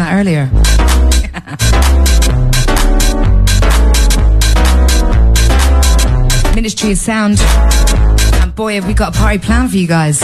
[0.00, 0.46] that earlier.
[6.54, 7.38] Ministry of Sound.
[7.40, 10.20] And boy, have we got a party plan for you guys.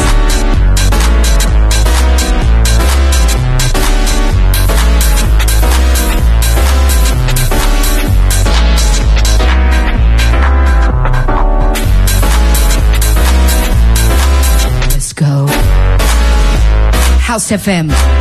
[14.92, 15.46] Let's go.
[17.18, 18.15] House FM.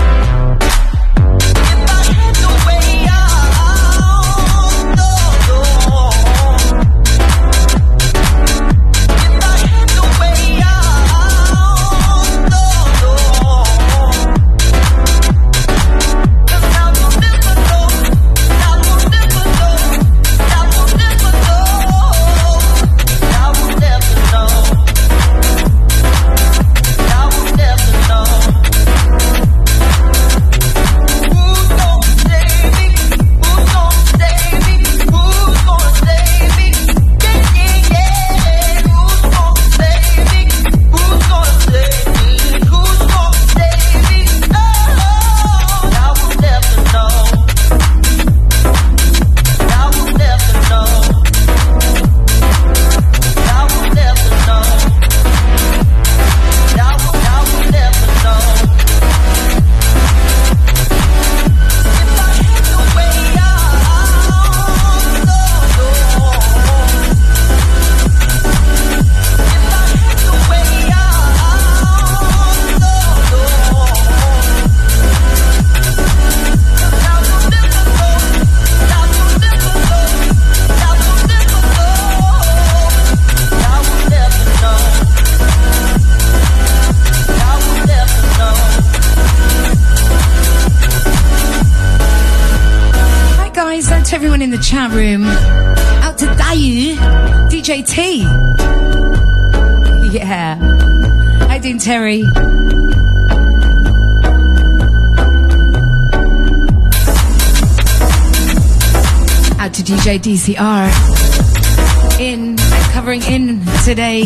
[110.45, 112.19] DCR.
[112.19, 112.55] In,
[112.93, 114.25] covering in today.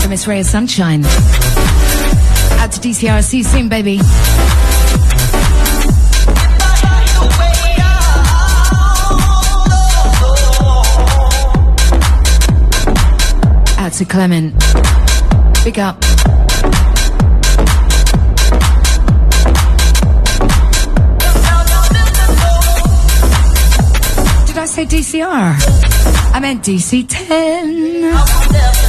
[0.00, 1.04] For Miss Ray of Sunshine.
[1.04, 3.22] Out to DCR.
[3.22, 4.00] See you soon, baby.
[13.78, 14.54] Out to Clement.
[15.62, 16.07] Big up.
[24.78, 25.56] Say DCR?
[26.34, 28.12] I meant DC 10.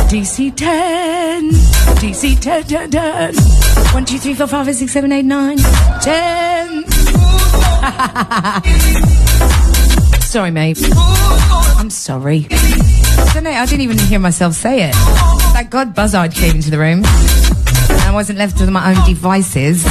[0.07, 1.49] DC 10.
[1.49, 3.35] DC 10, 10, 10.
[3.93, 6.85] 1, 2, 3, 4, 5, 5, 6, 7, 8, 9, 10.
[10.21, 10.77] sorry, mate.
[11.79, 12.45] I'm sorry.
[12.51, 13.49] I don't know.
[13.49, 14.93] I didn't even hear myself say it.
[15.53, 17.03] Thank God Buzzard came into the room.
[17.03, 19.83] And I wasn't left with my own devices.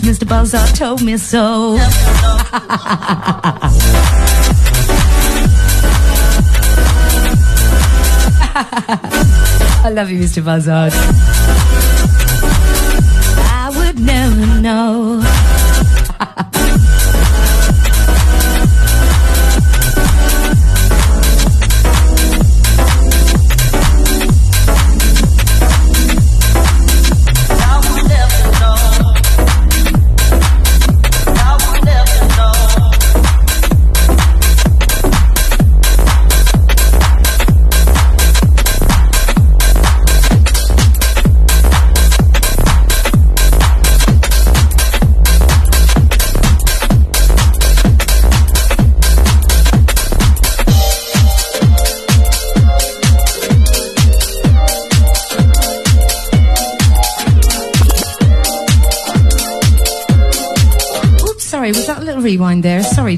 [0.00, 0.28] Mr.
[0.28, 1.76] Buzzard told me so.
[9.86, 10.44] I love you, Mr.
[10.44, 10.92] Buzzard.
[13.50, 15.20] I would never know.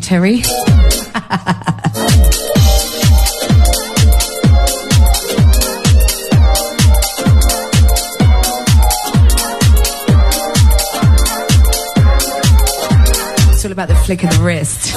[0.07, 0.37] Terry.
[13.51, 14.95] It's all about the flick of the wrist.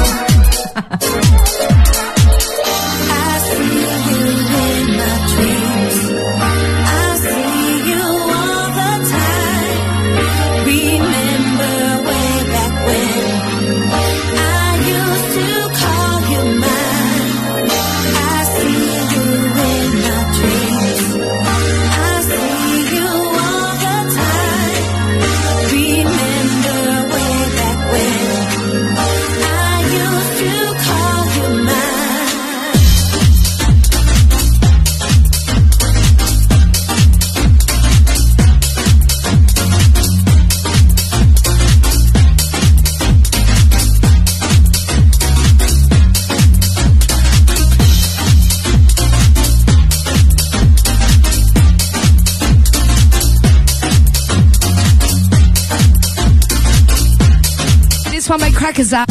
[58.72, 59.10] Crackers up.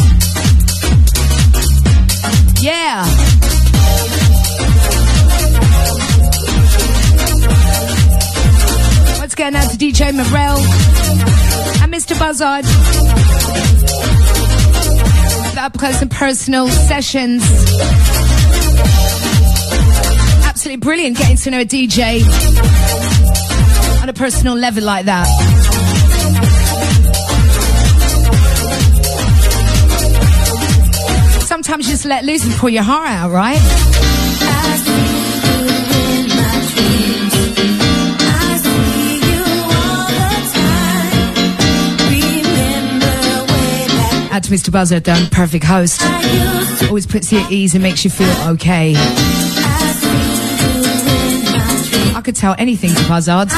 [2.60, 3.05] Yeah.
[9.19, 10.58] What's going out to DJ Morel
[11.82, 12.16] and Mr.
[12.16, 12.64] Buzzard?
[15.55, 17.43] The up close and personal sessions.
[20.44, 22.22] Absolutely brilliant getting to know a DJ
[24.02, 25.68] on a personal level like that.
[31.58, 33.58] Sometimes you just let loose and pour your heart out, right?
[44.31, 44.70] Add to Mr.
[44.70, 46.00] Buzzard, done perfect host.
[46.84, 48.94] Always puts you at ease and makes you feel okay.
[52.14, 53.49] I could tell anything to Buzzard.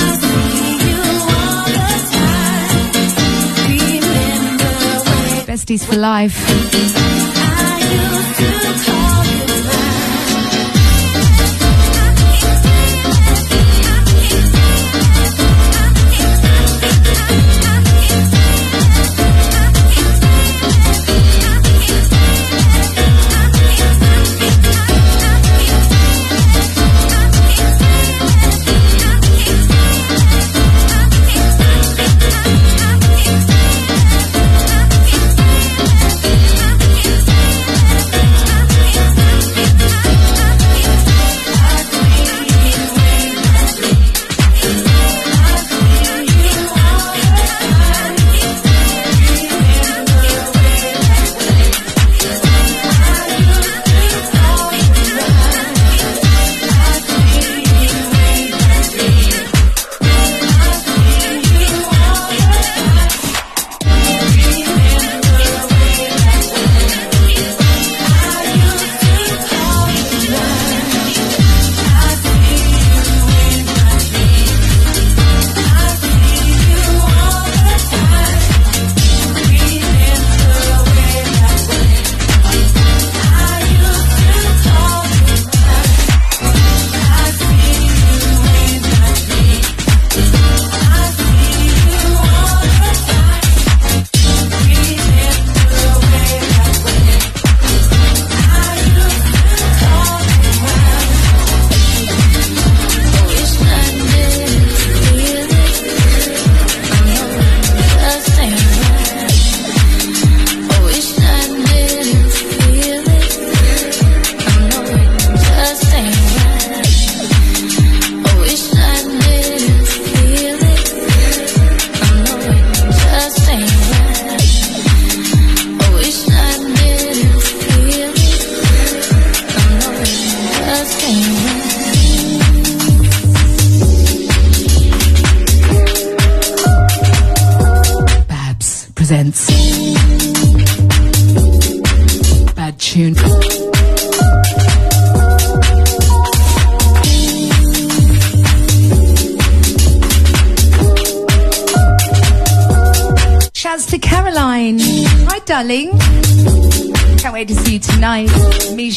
[5.46, 7.30] Besties for life.
[8.76, 9.00] Darling.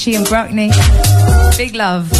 [0.03, 0.69] Mishi and Brockney.
[1.57, 2.11] Big love.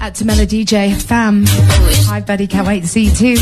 [0.00, 1.44] At to Melody DJ, fam.
[2.08, 2.46] Hi, buddy.
[2.46, 3.36] Can't wait to see you too.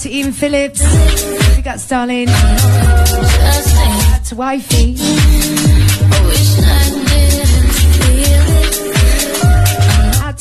[0.00, 0.82] To Ian Phillips.
[1.56, 5.81] We got Starling to wifey.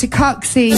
[0.01, 0.71] To Coxie.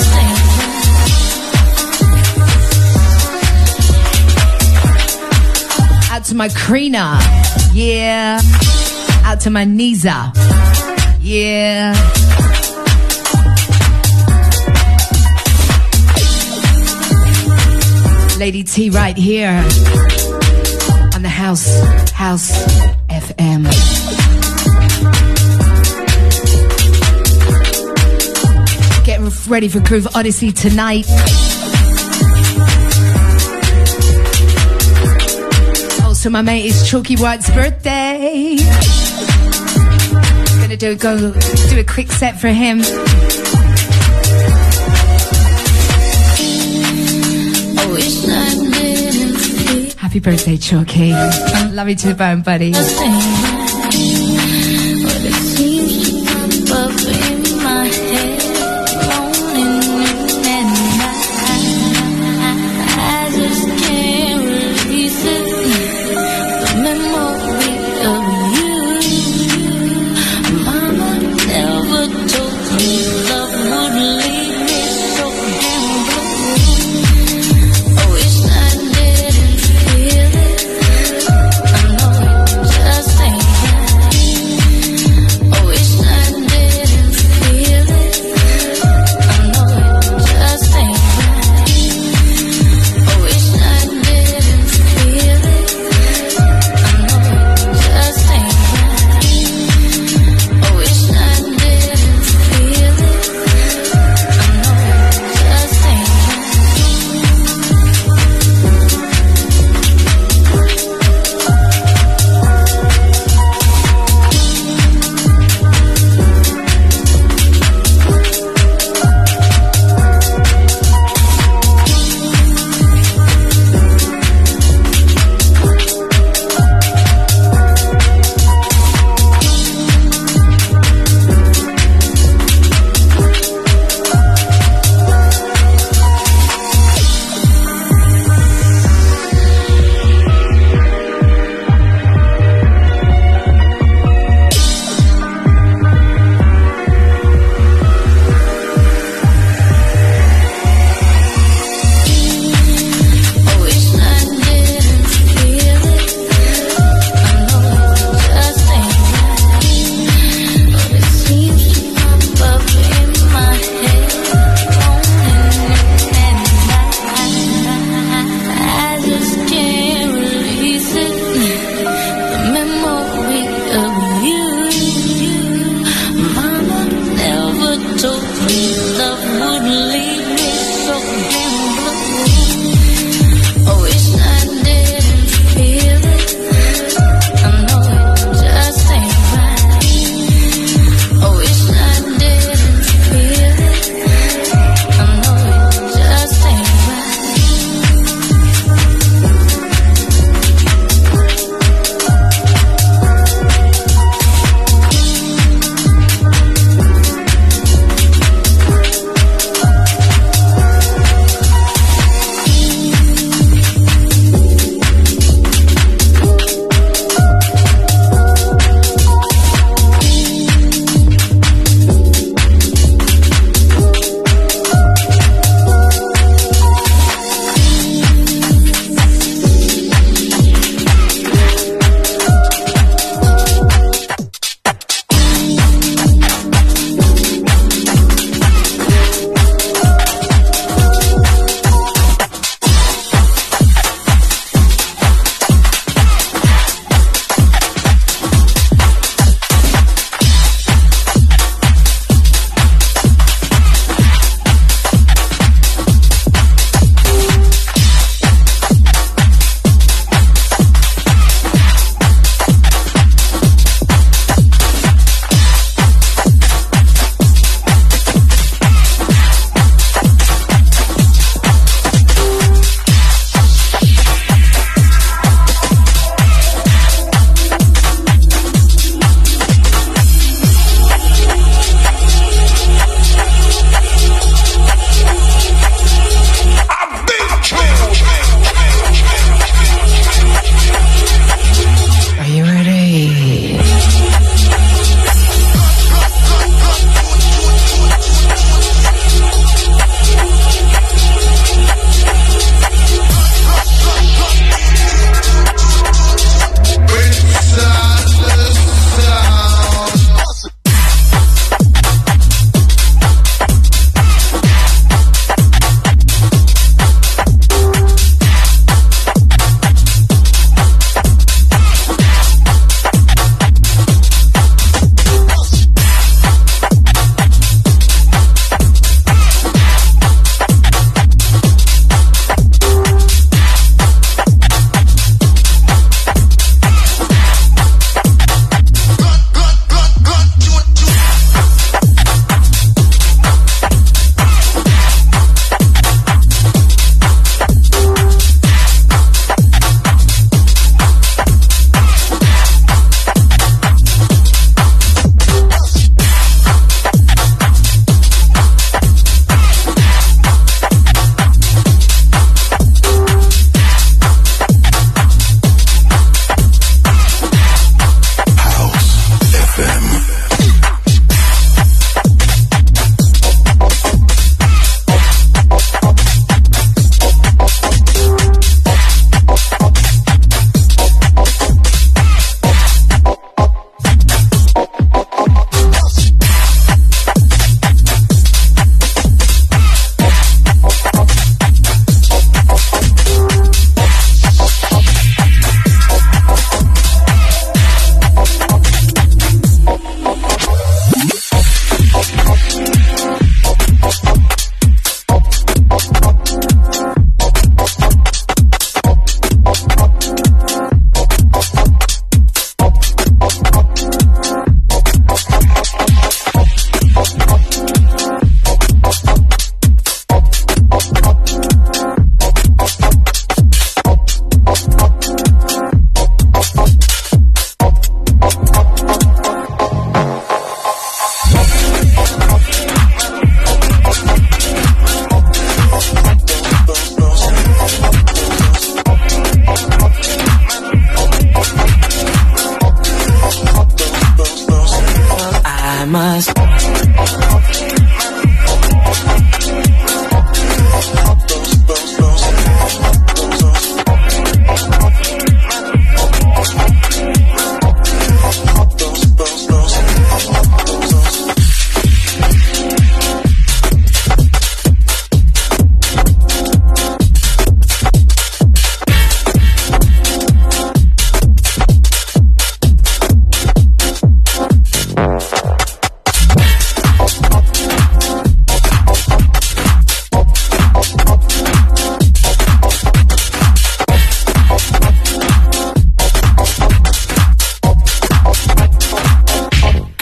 [6.12, 7.22] Out to my Krina.
[7.74, 8.42] Yeah.
[9.24, 10.34] Out to my Niza.
[11.22, 11.94] Yeah.
[18.38, 19.64] Lady T right here
[21.16, 21.80] on the house,
[22.12, 22.52] house
[23.08, 24.03] FM.
[29.48, 31.06] Ready for Groove Odyssey tonight.
[36.04, 38.56] Also, my mate is Chalky White's birthday.
[40.62, 41.34] Gonna do go
[41.70, 42.80] do a quick set for him.
[49.98, 51.12] Happy birthday, Chalky.
[51.74, 53.63] Love you to the bone, buddy.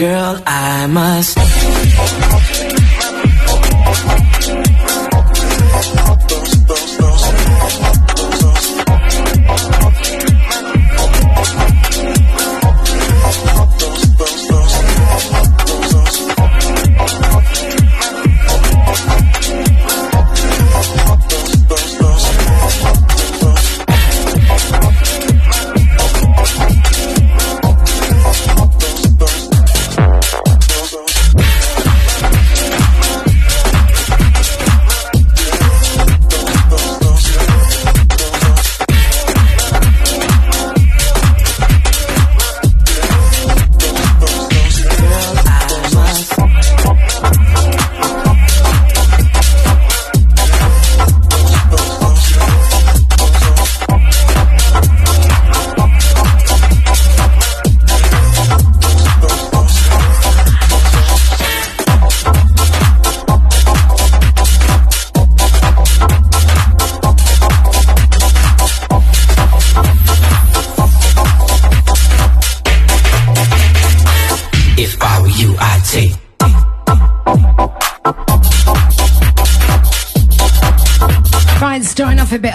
[0.01, 2.80] Girl, I must.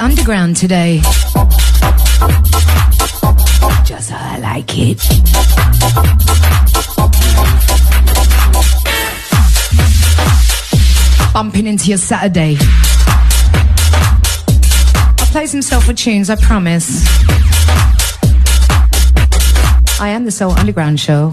[0.06, 1.00] Underground today.
[3.84, 5.02] Just how I like it.
[11.32, 12.56] Bumping into your Saturday.
[15.18, 17.04] I'll play some soulful tunes, I promise.
[20.00, 21.32] I am the Soul Underground Show.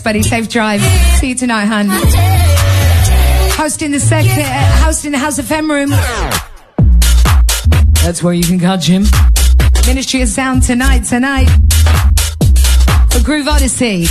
[0.00, 0.22] Buddy.
[0.24, 0.80] Safe drive.
[1.18, 1.86] See you tonight, hun.
[3.52, 5.90] Hosting the second, uh, hosting the House FM room.
[8.02, 9.04] That's where you can catch him.
[9.86, 11.48] Ministry of Sound tonight, tonight.
[13.10, 14.06] For Groove Odyssey.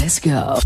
[0.00, 0.58] Let's go.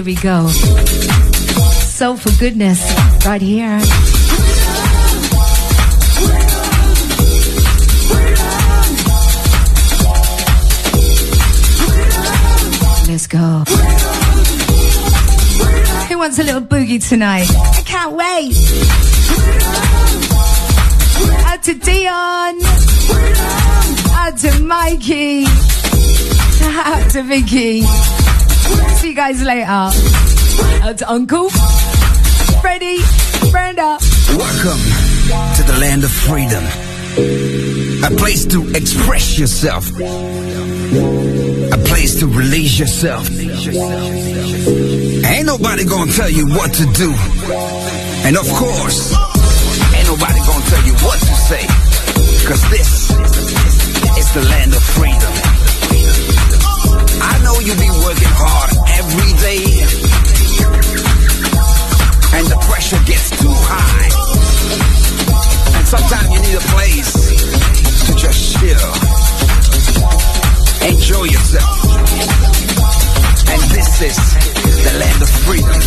[0.00, 0.48] Here we go.
[0.48, 2.80] So for goodness,
[3.26, 3.76] right here.
[13.08, 13.64] Let's go.
[16.08, 17.50] Who wants a little boogie tonight?
[17.50, 18.56] I can't wait.
[21.44, 22.58] Out to Dion.
[24.14, 25.44] Out to Mikey.
[26.86, 28.19] Out to Vicky.
[29.00, 29.64] See you guys later.
[29.66, 31.48] Out to Uncle.
[32.60, 33.00] Freddie.
[33.50, 33.96] Brenda.
[34.36, 34.82] Welcome
[35.56, 36.62] to the land of freedom.
[38.04, 39.88] A place to express yourself.
[39.88, 43.26] A place to release yourself.
[45.24, 47.10] Ain't nobody gonna tell you what to do.
[48.28, 49.14] And of course,
[49.96, 51.64] ain't nobody gonna tell you what to say.
[52.44, 53.10] Cause this
[54.20, 55.32] is the land of freedom.
[57.22, 58.69] I know you be working hard
[59.10, 59.64] every day.
[62.36, 64.08] And the pressure gets too high.
[65.76, 67.12] And sometimes you need a place
[68.06, 68.90] to just chill.
[70.88, 71.76] Enjoy yourself.
[73.50, 74.18] And this is
[74.84, 75.80] the land of freedom.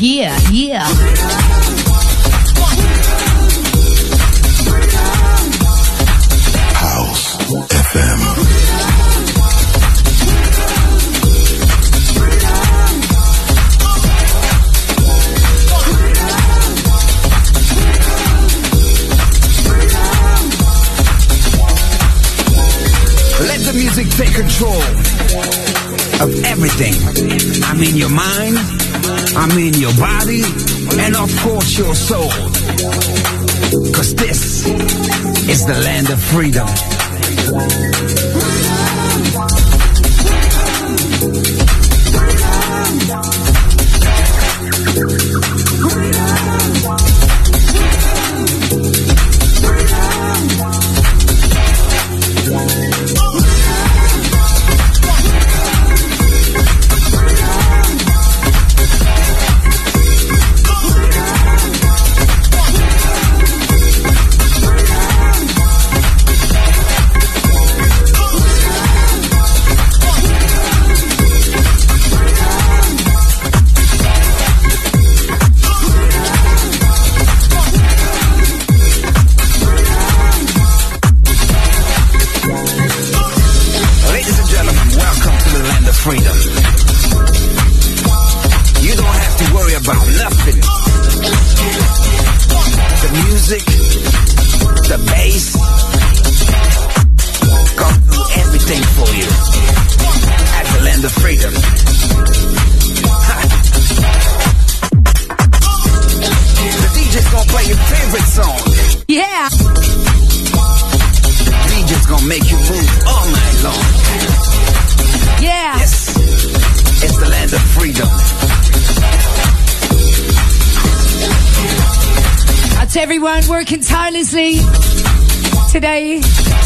[0.00, 1.19] Yeah, yeah.
[26.20, 26.94] Of everything.
[27.64, 28.56] I mean your mind,
[29.36, 30.42] I mean your body,
[30.98, 32.30] and of course your soul.
[33.94, 34.66] Cause this
[35.48, 36.68] is the land of freedom.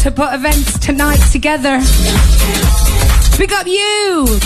[0.05, 1.79] To put events tonight together.
[3.37, 4.39] Pick up you.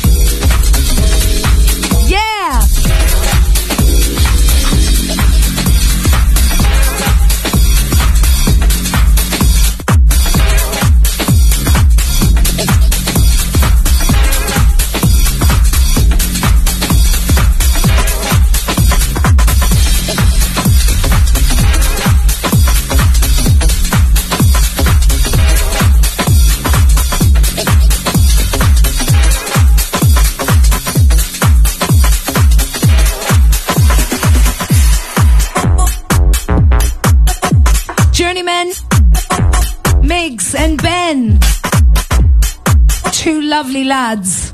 [43.89, 44.51] Lads.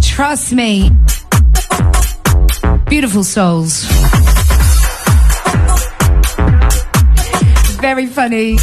[0.00, 0.90] Trust me.
[2.88, 3.84] Beautiful souls.
[7.78, 8.56] Very funny.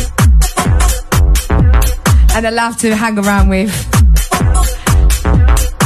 [2.36, 3.72] And a laugh to hang around with.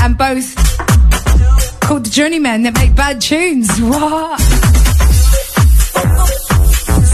[0.01, 0.55] And both
[1.81, 3.69] called the Journeymen that make bad tunes.
[3.81, 4.39] What?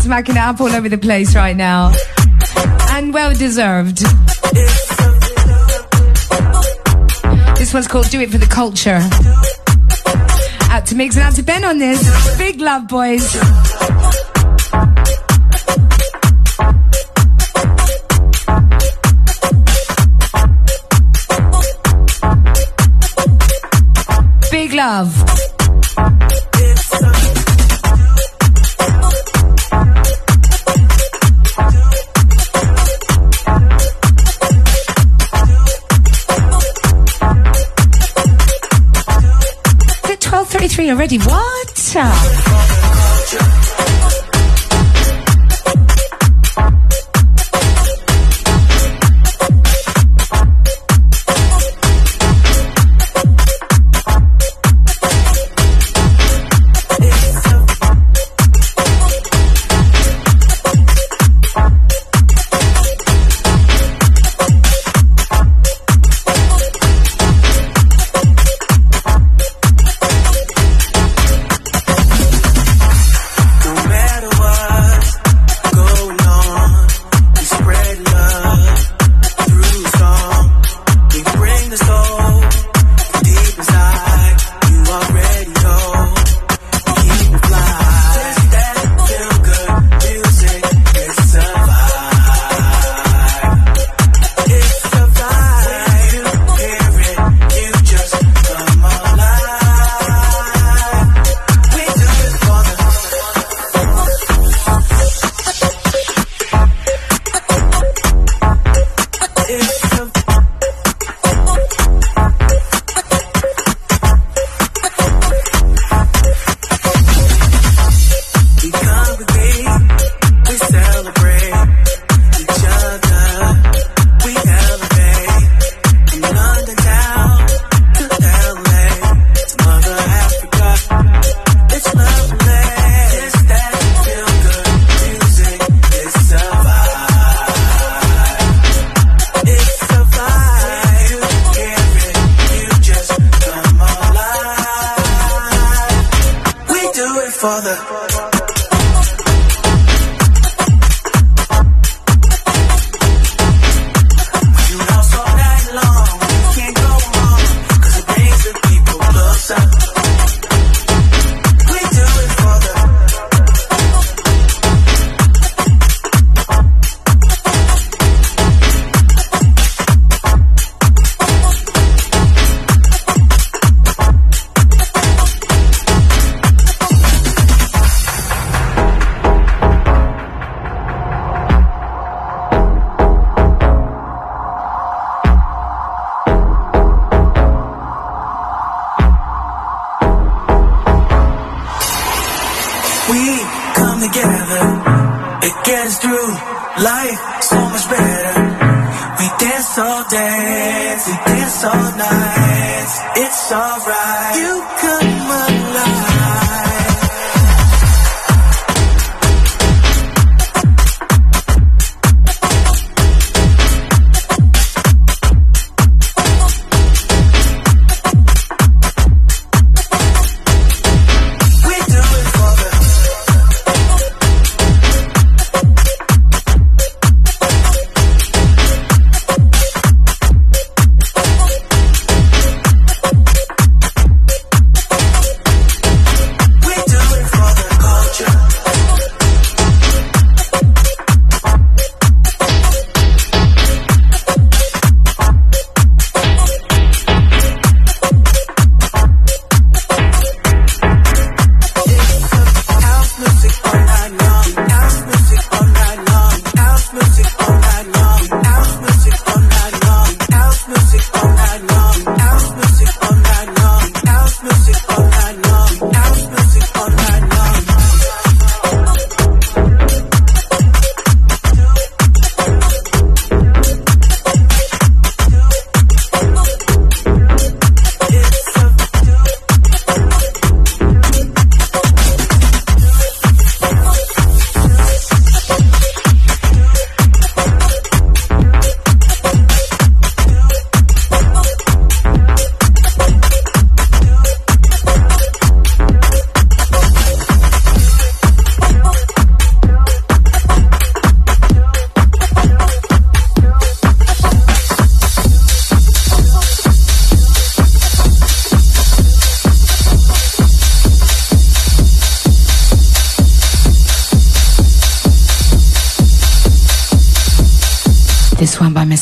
[0.03, 1.91] Smacking it up all over the place right now.
[2.91, 4.03] And well deserved.
[7.67, 9.01] This one's called Do It for the Culture.
[10.71, 12.37] Out to Migs and out to Ben on this.
[12.37, 13.33] Big love, boys.
[24.49, 25.26] Big love.
[40.77, 41.17] Three already.
[41.17, 42.76] What?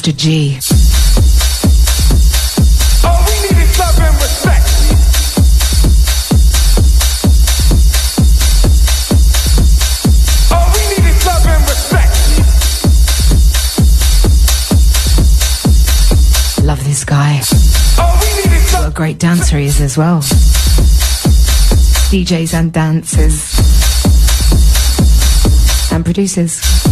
[0.05, 0.15] Mr.
[0.15, 0.59] G.
[16.63, 17.41] Love this guy.
[18.77, 20.19] What a great dancer he is as well.
[22.11, 23.59] DJs and dancers
[25.91, 26.84] and producers.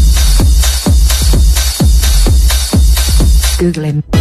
[3.64, 4.13] Google him.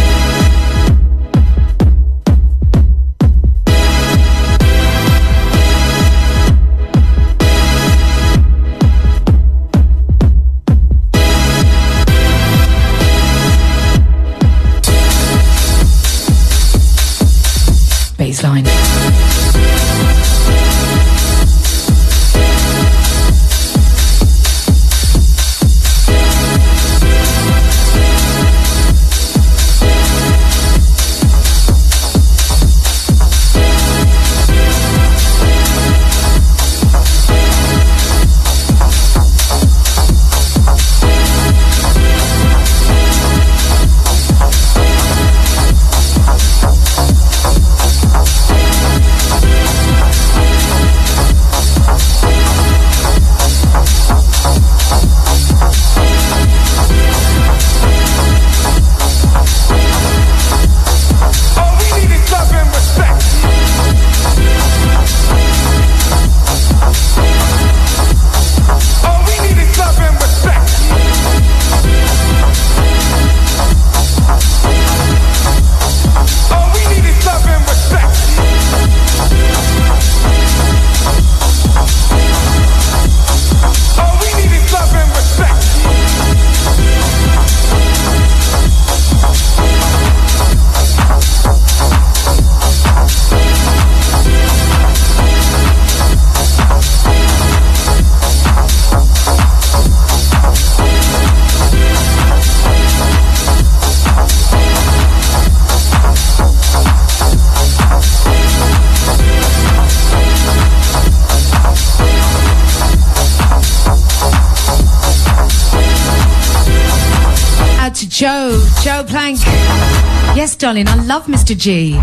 [120.63, 120.87] Darling.
[120.87, 121.57] I love Mr.
[121.57, 121.97] G.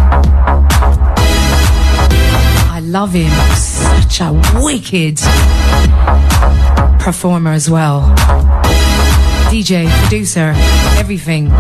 [2.69, 3.31] I love him.
[3.57, 5.17] Such a wicked
[7.03, 8.03] performer as well.
[9.49, 10.53] DJ, producer,
[10.99, 11.51] everything.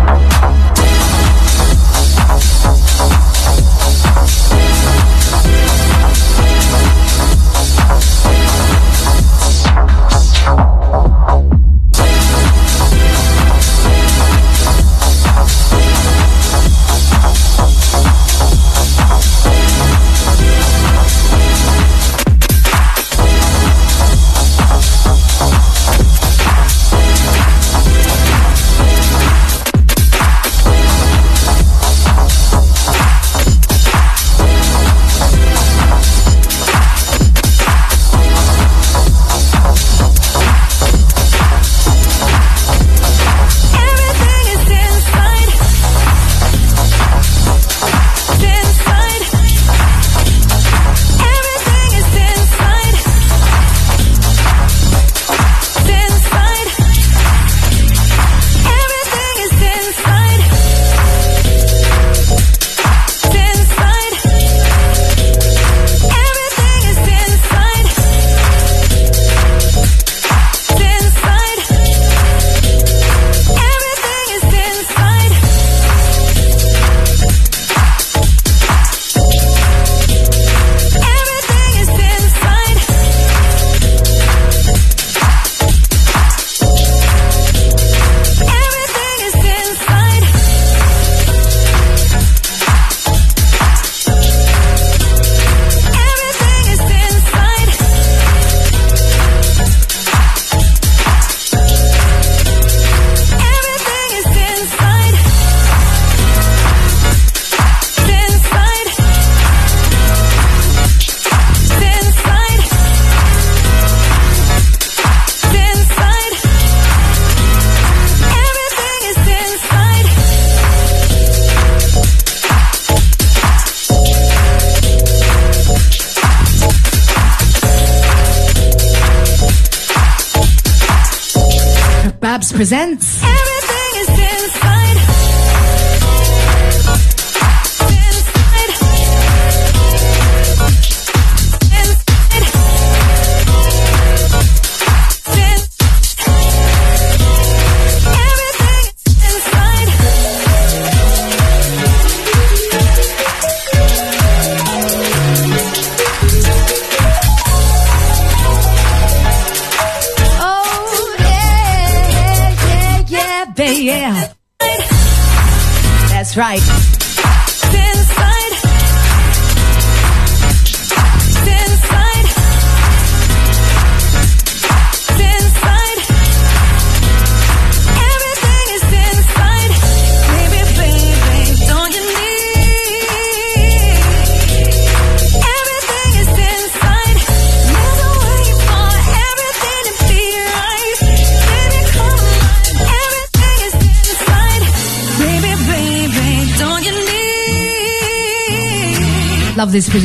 [132.61, 133.20] Presents.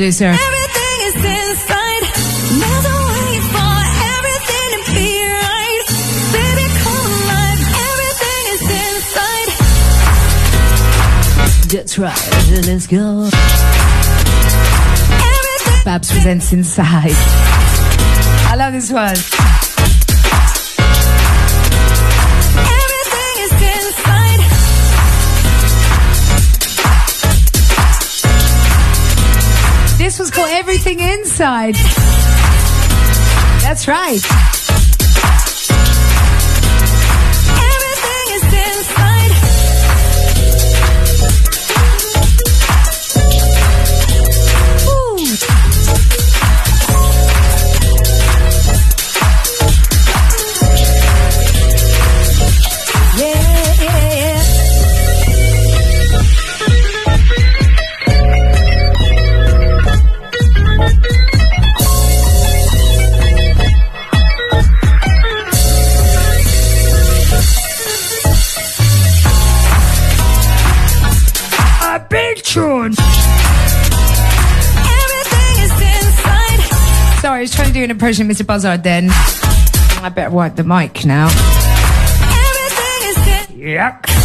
[0.06, 0.26] Producer.
[0.26, 2.06] Everything is inside.
[2.62, 3.76] There's a way for
[4.14, 5.82] everything to be right.
[6.36, 7.62] Baby, come alive.
[7.89, 9.49] Everything is inside.
[11.72, 12.24] That's right.
[12.68, 13.30] Let's go.
[15.34, 15.82] Everything.
[15.86, 17.16] Babs presents Inside.
[18.47, 19.35] I love this one.
[30.68, 31.76] Everything Inside.
[33.61, 34.55] That's right.
[78.08, 78.45] Was trying to do an impression of Mr.
[78.47, 79.10] Buzzard then.
[80.03, 81.28] I better wipe the mic now.
[81.28, 83.18] Everything is
[83.49, 83.60] in.
[83.62, 84.25] Yuck.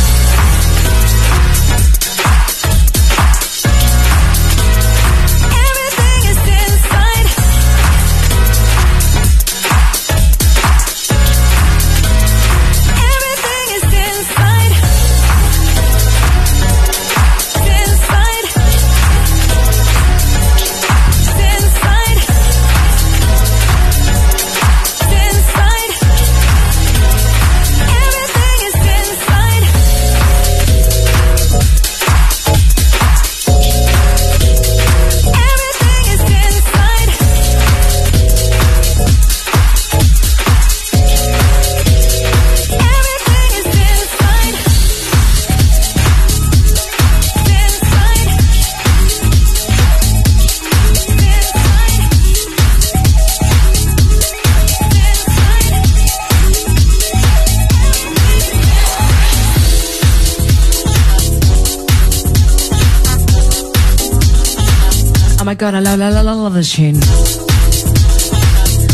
[65.61, 67.01] God, I love, love, love, love this tune.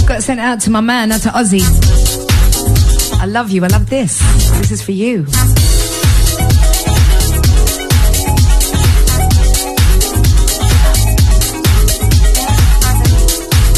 [0.05, 1.63] Got sent out to my man, out to Ozzy.
[3.21, 4.19] I love you, I love this.
[4.59, 5.27] This is for you.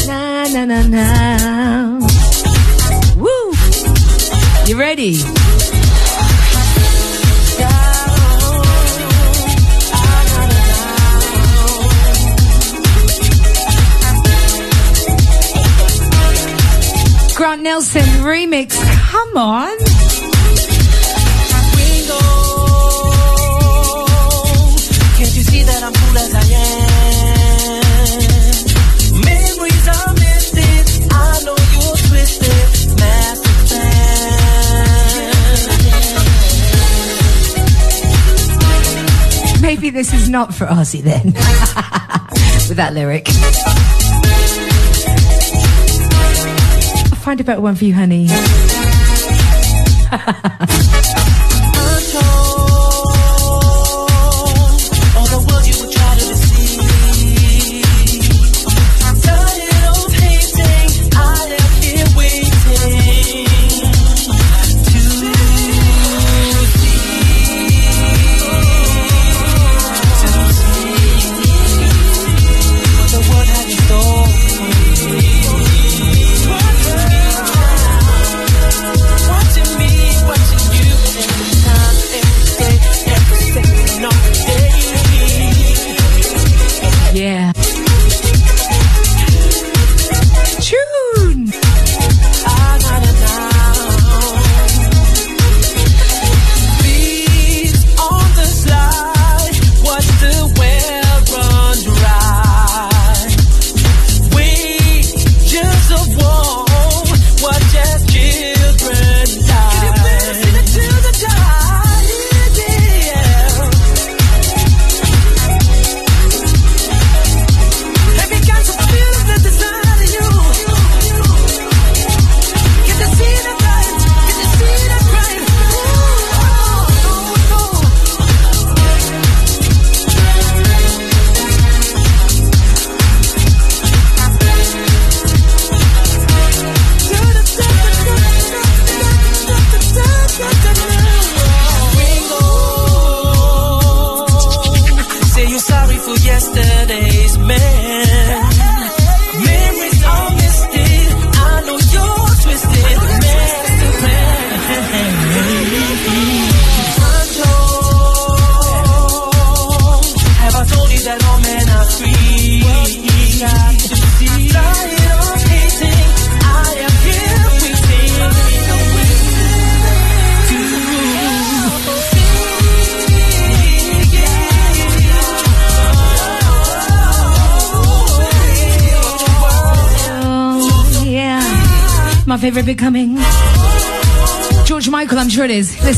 [0.07, 1.99] Na na na na.
[3.17, 3.53] Woo!
[4.65, 5.38] You ready?
[18.39, 18.69] Remix.
[19.11, 19.67] Come on.
[21.77, 22.19] Ringo.
[25.17, 27.81] Can't you see that I'm cool as I am?
[29.31, 30.85] Memories are misted.
[31.11, 32.67] I know you're twisted.
[32.99, 34.01] Master plan.
[39.61, 41.33] Maybe this is not for Ozzy then.
[42.69, 43.27] With that lyric.
[47.19, 48.27] Find a better one for you, honey.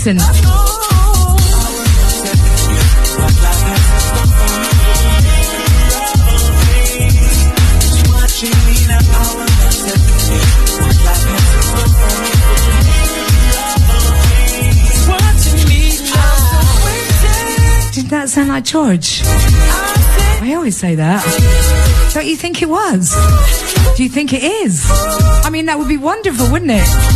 [0.03, 0.17] Listen.
[17.93, 19.21] Did that sound like George?
[19.23, 22.11] I always say that.
[22.15, 23.13] Don't you think it was?
[23.95, 24.83] Do you think it is?
[24.89, 27.10] I mean, that would be wonderful, wouldn't it?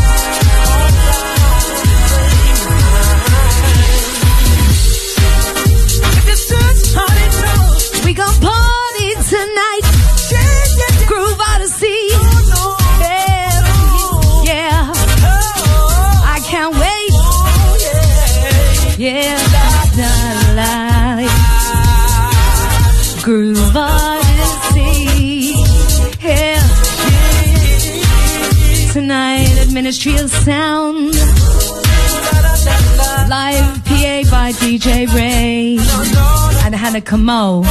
[36.95, 37.63] Hannah Kamo.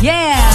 [0.00, 0.51] Yeah.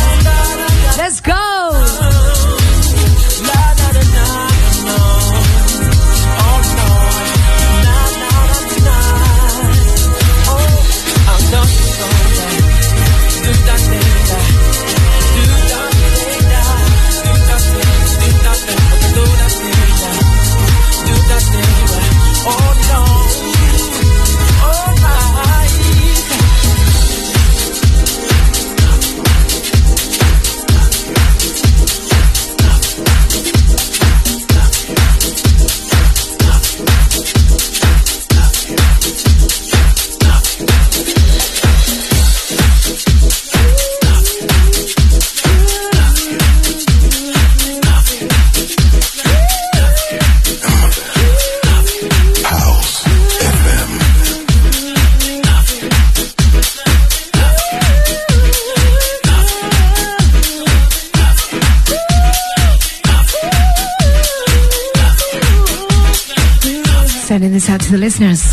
[67.88, 68.44] To the listeners.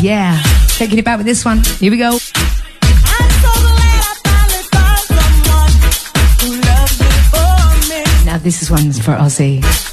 [0.00, 0.40] Yeah.
[0.68, 1.62] Taking it back with this one.
[1.80, 2.18] Here we go.
[8.24, 9.83] Now this is one for Ozzy.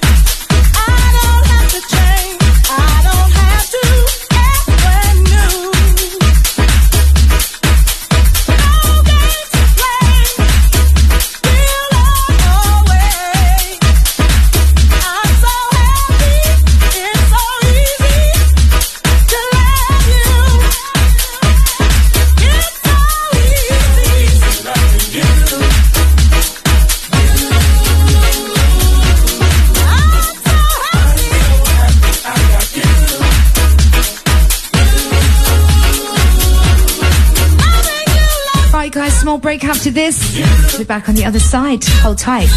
[39.41, 40.37] Break after this.
[40.77, 41.83] We're back on the other side.
[42.03, 42.49] Hold tight.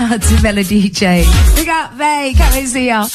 [0.00, 1.24] Out to Melody J.
[1.54, 2.32] Big up, May.
[2.34, 3.06] Can't wait to see ya.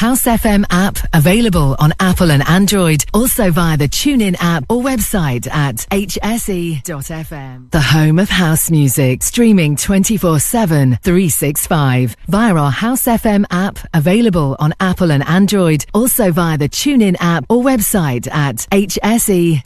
[0.00, 3.04] House FM app, available on Apple and Android.
[3.12, 7.70] Also via the TuneIn app or website at hse.fm.
[7.70, 14.54] The home of house music, streaming 24 7, 365 via our House FM app, available
[14.60, 15.84] on Apple and Android.
[15.92, 19.60] Also via the TuneIn app or website at hse.fm.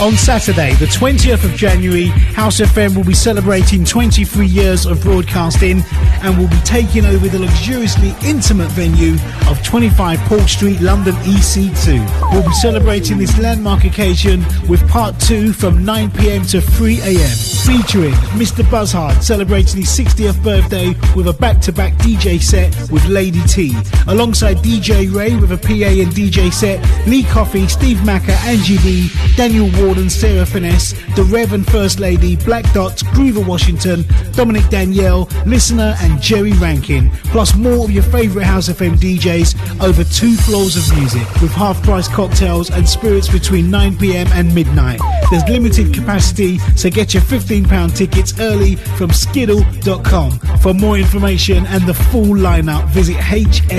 [0.00, 5.82] On Saturday, the 20th of January, House FM will be celebrating 23 years of broadcasting
[6.22, 9.16] and will be taking over the luxuriously intimate venue
[9.50, 12.32] of 25 Paul Street, London EC2.
[12.32, 17.36] We'll be celebrating this landmark occasion with part two from 9 pm to 3 am,
[17.64, 18.68] featuring Mr.
[18.70, 23.74] Buzzard celebrating his 60th birthday with a back to back DJ set with Lady T,
[24.06, 29.08] alongside DJ Ray with a PA and DJ set, Lee Coffey, Steve Macker, Angie B,
[29.36, 35.28] Daniel Warden, Sarah Finesse, The Rev and First Lady, Black Dots, Groover Washington, Dominic Danielle,
[35.46, 40.76] Listener, and Jerry Rankin, plus more of your favourite House FM DJs over two floors
[40.76, 45.00] of music with half price cocktails and spirits between 9pm and midnight.
[45.30, 50.38] There's limited capacity, so get your £15 tickets early from skiddle.com.
[50.60, 53.74] For more information and the full lineup, visit hse.fm.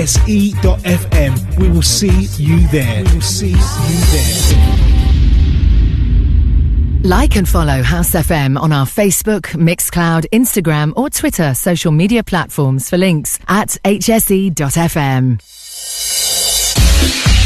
[1.58, 3.04] We will see you there.
[3.04, 4.86] We will see you there.
[7.06, 12.90] Like and follow House FM on our Facebook, Mixcloud, Instagram, or Twitter social media platforms
[12.90, 15.40] for links at hse.fm.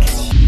[0.00, 0.47] like.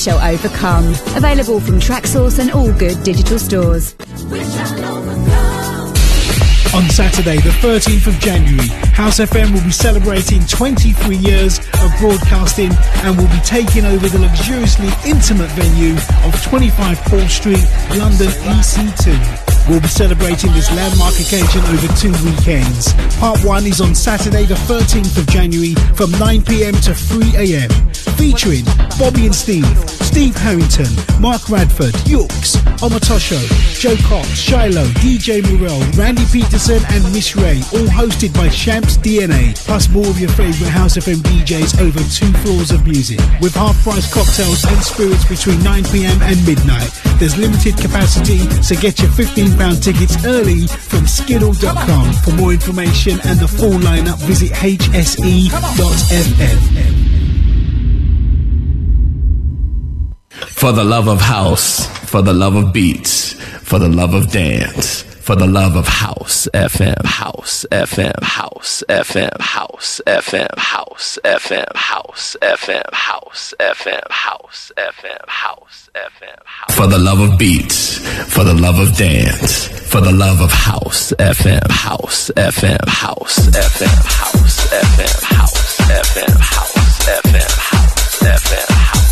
[0.00, 0.86] shall overcome.
[1.14, 3.94] Available from Traxsource and all good digital stores.
[6.72, 12.70] On Saturday, the 13th of January, House FM will be celebrating 23 years of broadcasting
[13.02, 17.66] and will be taking over the luxuriously intimate venue of 25 Paul Street,
[17.98, 19.49] London EC2.
[19.68, 22.92] We'll be celebrating this landmark occasion over two weekends.
[23.18, 27.70] Part 1 is on Saturday, the 13th of January from 9pm to 3am,
[28.16, 28.64] featuring
[28.98, 30.90] Bobby and Steve, Steve Harrington,
[31.20, 33.38] Mark Radford, Yooks, Omatosho,
[33.78, 39.54] Joe Cox, Shiloh, DJ Morel, Randy Peterson, and Miss Ray, all hosted by Shamps DNA,
[39.66, 43.80] plus more of your favourite House FM DJs over two floors of music, with half
[43.82, 46.90] price cocktails and spirits between 9pm and midnight.
[47.20, 49.49] There's limited capacity, so get your £15
[49.80, 52.12] tickets early from skiddle.com.
[52.24, 55.50] For more information and the full lineup, visit hse.fm.
[60.48, 63.32] For the love of house, for the love of beats,
[63.62, 65.09] for the love of dance.
[65.20, 72.36] For the love of house FM, house FM, house FM, house FM, house FM, house
[72.42, 76.74] FM, house FM, house FM, house FM, house.
[76.74, 77.98] For the love of beats,
[78.34, 84.04] for the love of dance, for the love of house FM, house FM, house FM,
[84.18, 89.09] house FM, house FM, house FM, house FM, house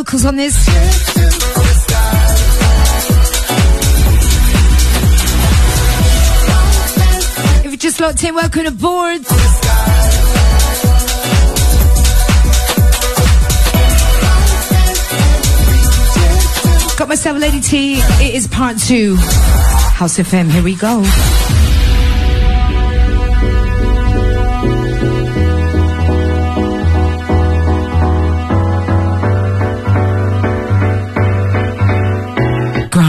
[0.00, 0.56] vocals on this.
[7.64, 9.22] If you just locked in, welcome aboard.
[16.96, 17.98] Got myself Lady T.
[18.24, 19.16] It is part two.
[19.16, 21.02] House FM, here we go.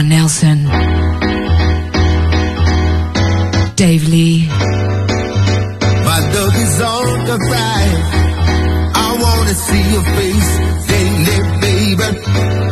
[0.01, 0.65] Grant Nelson.
[3.75, 4.47] Dave Lee.
[6.07, 6.19] My
[6.81, 7.37] on the.
[8.95, 10.51] I wanna see your face
[11.61, 12.70] baby.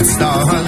[0.00, 0.66] To make it start alive.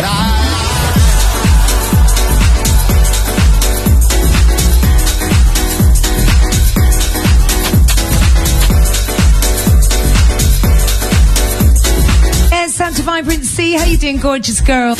[12.50, 13.72] Yes, Santa Vibrancy.
[13.74, 14.94] How you doing, gorgeous girl?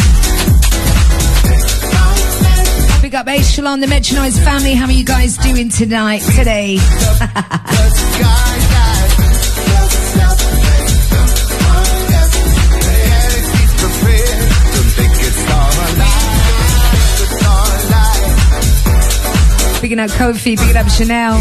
[3.03, 4.75] Big up Aishalon, the Metro Noise family.
[4.75, 6.79] How are you guys doing tonight, today?
[19.93, 21.37] Bigging up Kofi, bigging up Chanel.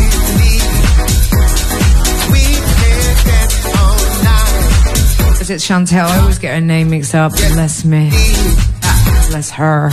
[5.40, 6.04] Is it Chantel?
[6.04, 7.32] I always get her name mixed up.
[7.32, 8.10] Bless me.
[9.30, 9.90] Bless her.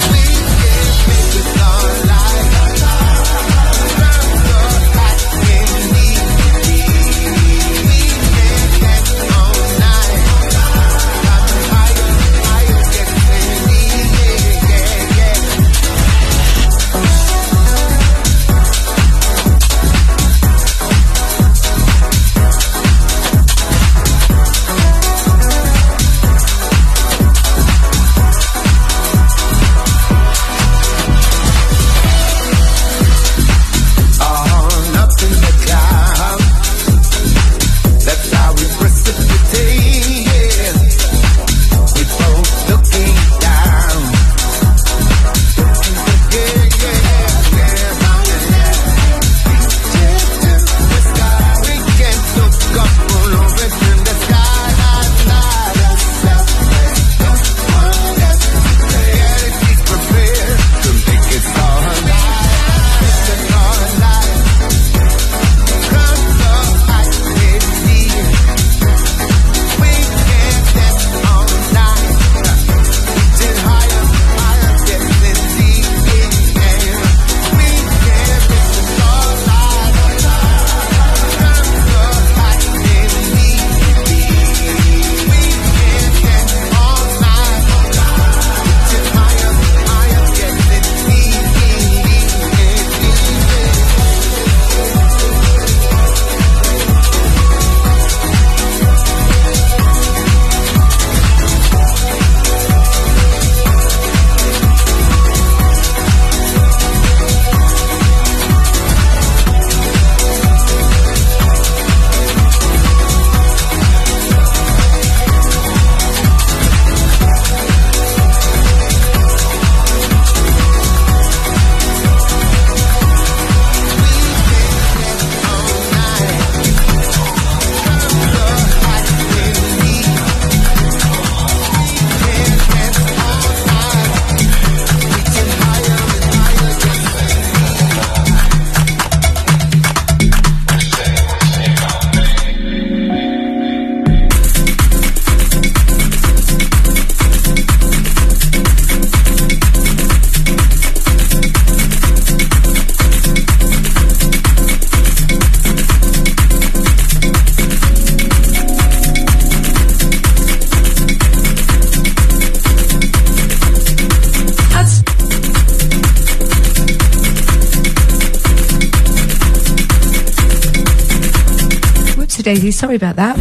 [172.49, 172.71] Daisy.
[172.71, 173.37] Sorry about that.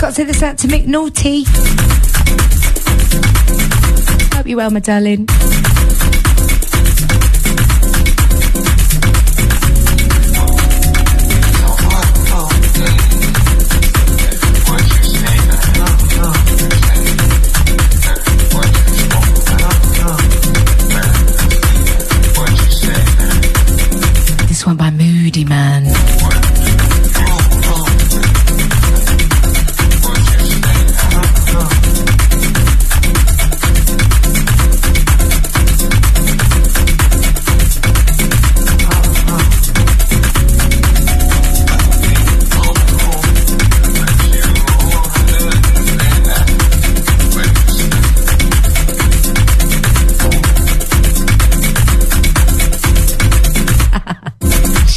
[0.00, 1.44] Got to say this out to Mick Naughty.
[4.34, 5.28] Hope you're well, my darling.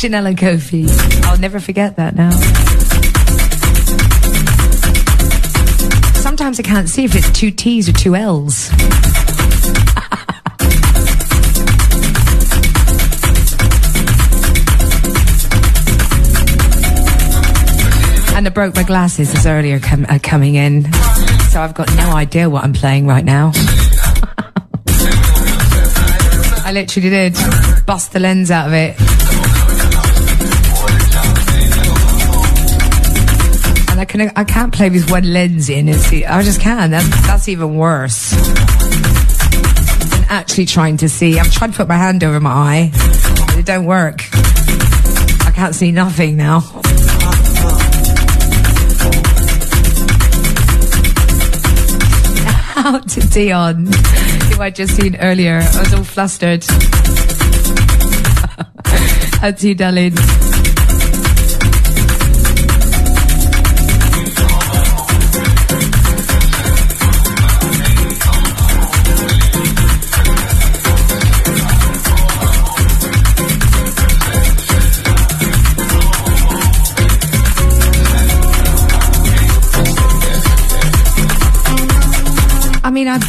[0.02, 0.89] Chanel and Kofi.
[1.26, 2.32] I'll never forget that now.
[6.22, 8.72] Sometimes I can't see if it's two T's or two L's.
[18.34, 20.91] and I broke my glasses as earlier com- uh, coming in,
[21.52, 23.52] so I've got no idea what I'm playing right now.
[26.66, 27.36] I literally did
[27.86, 29.20] bust the lens out of it.
[34.12, 35.88] Can I can't play with one lens in.
[35.88, 36.91] It's, I just can't.
[36.91, 41.39] That's that's even worse than actually trying to see.
[41.39, 42.91] I'm trying to put my hand over my eye.
[42.91, 44.26] but It don't work.
[45.47, 46.57] I can't see nothing now.
[52.84, 55.62] Out to Dion, who I just seen earlier.
[55.64, 56.66] I was all flustered.
[59.41, 60.16] Out to you, darling.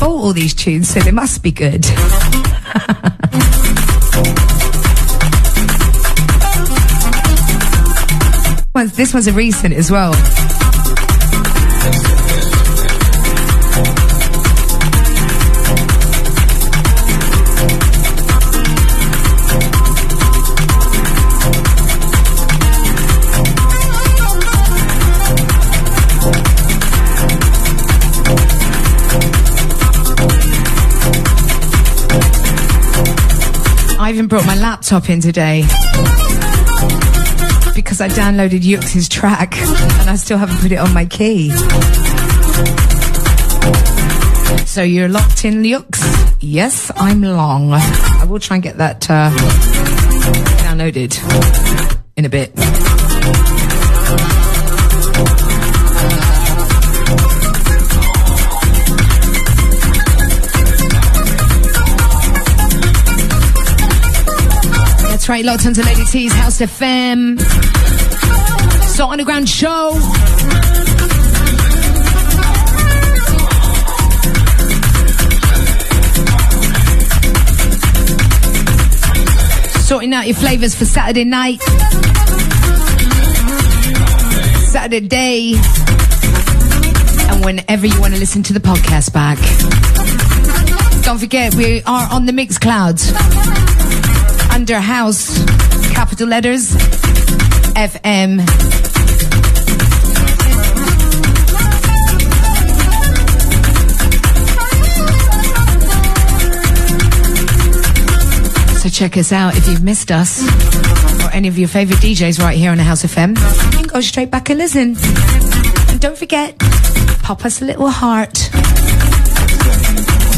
[0.02, 1.82] Mean, all these tunes, so they must be good.
[8.96, 10.12] this one's a recent as well.
[34.02, 35.60] I even brought my laptop in today
[37.72, 41.50] because I downloaded Yux's track and I still haven't put it on my key.
[44.66, 46.36] So you're locked in, Yux?
[46.40, 47.72] Yes, I'm long.
[47.74, 49.30] I will try and get that uh,
[50.64, 51.16] downloaded
[52.16, 52.52] in a bit.
[65.32, 67.40] Right, locked onto Lady T's House FM.
[68.82, 69.92] Soul Underground Show.
[79.80, 81.62] Sorting out your flavors for Saturday night.
[84.68, 85.54] Saturday day.
[87.30, 89.38] And whenever you want to listen to the podcast back.
[91.02, 94.21] Don't forget, we are on the Mixclouds
[94.52, 95.42] under house,
[95.92, 96.72] capital letters,
[97.74, 98.40] FM.
[108.82, 110.42] So check us out if you've missed us
[111.24, 113.36] or any of your favorite DJs right here on the House FM.
[113.92, 114.96] Go straight back and listen.
[115.88, 116.58] And don't forget,
[117.22, 118.50] pop us a little heart.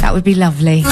[0.03, 0.85] That would be lovely.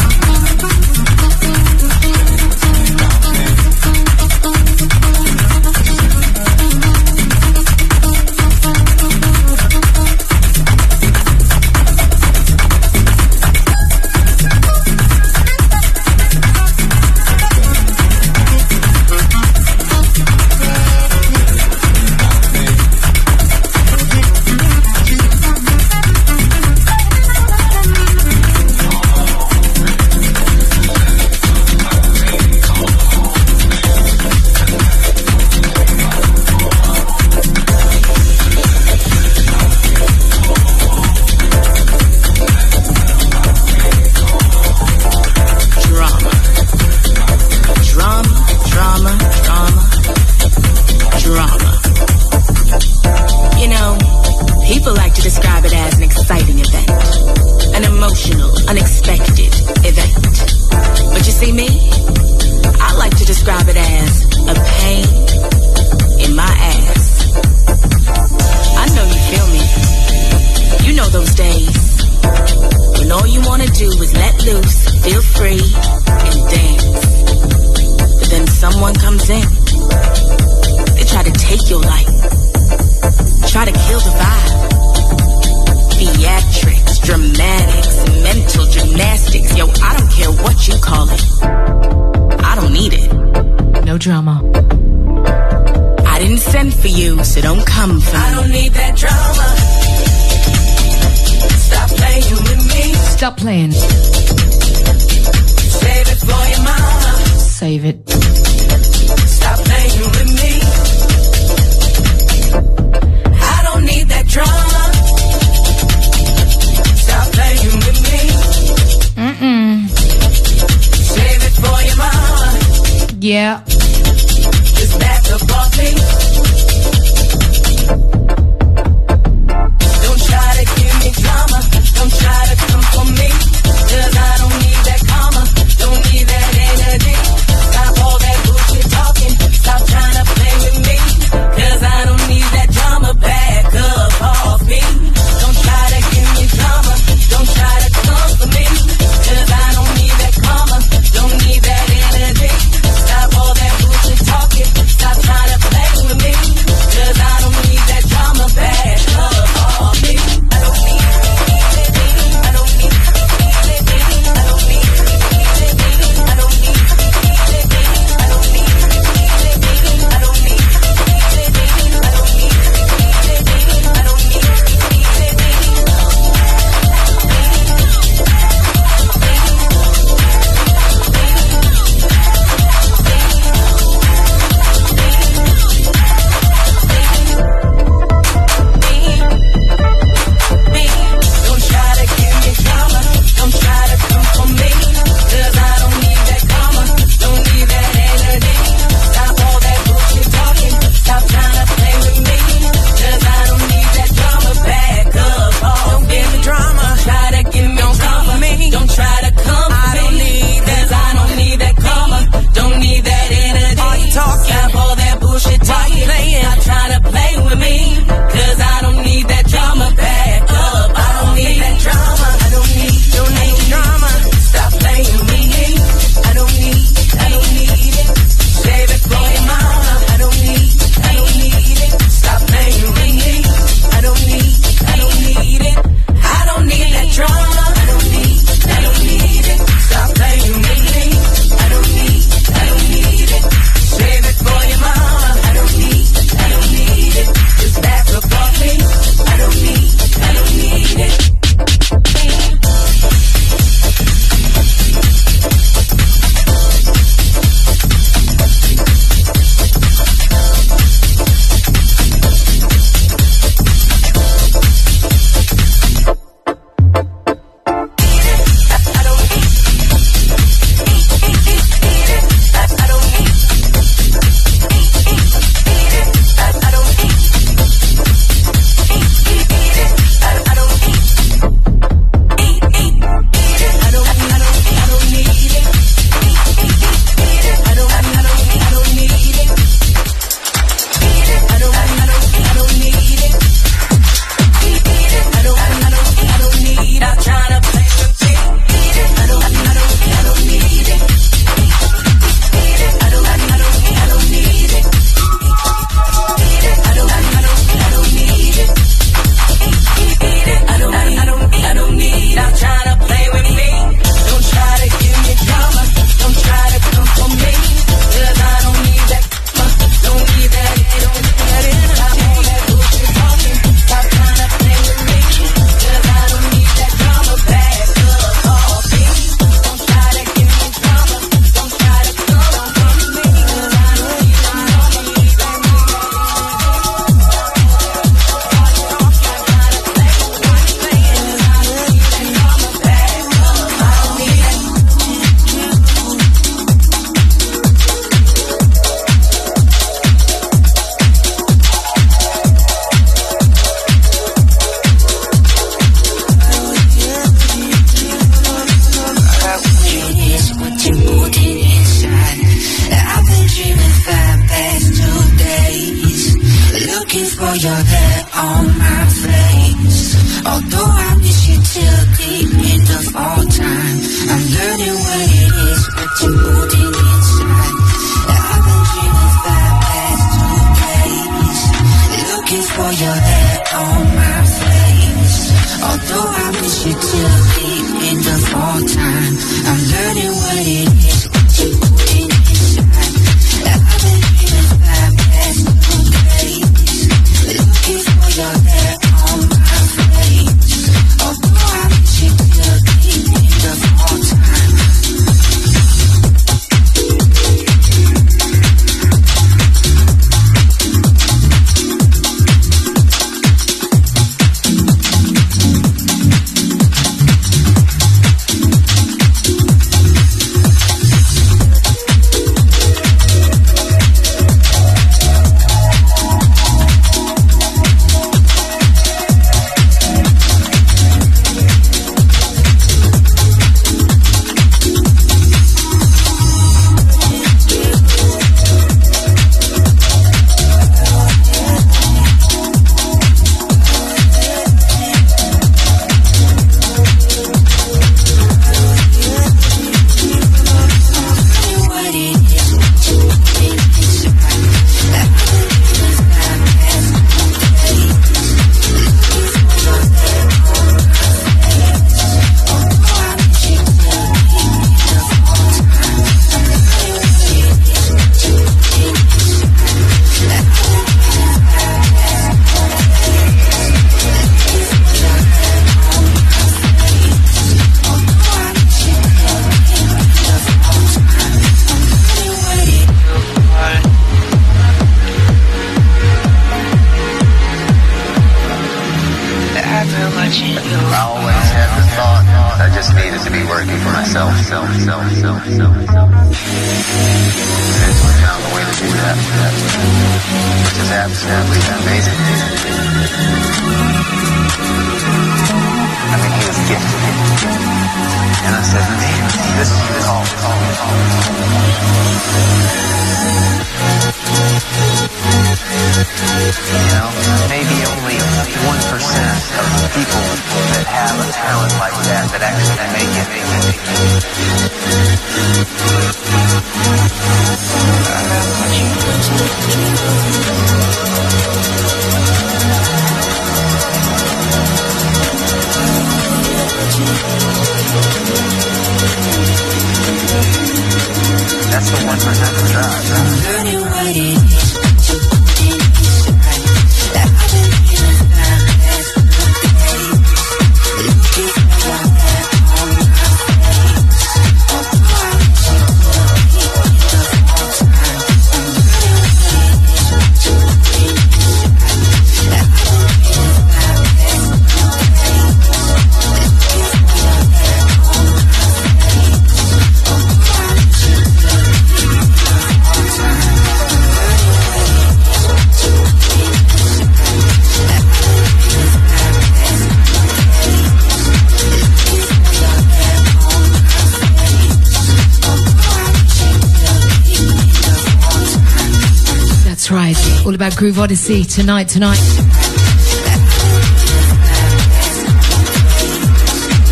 [590.12, 590.36] Tribe.
[590.66, 592.36] All about Groove Odyssey tonight, tonight.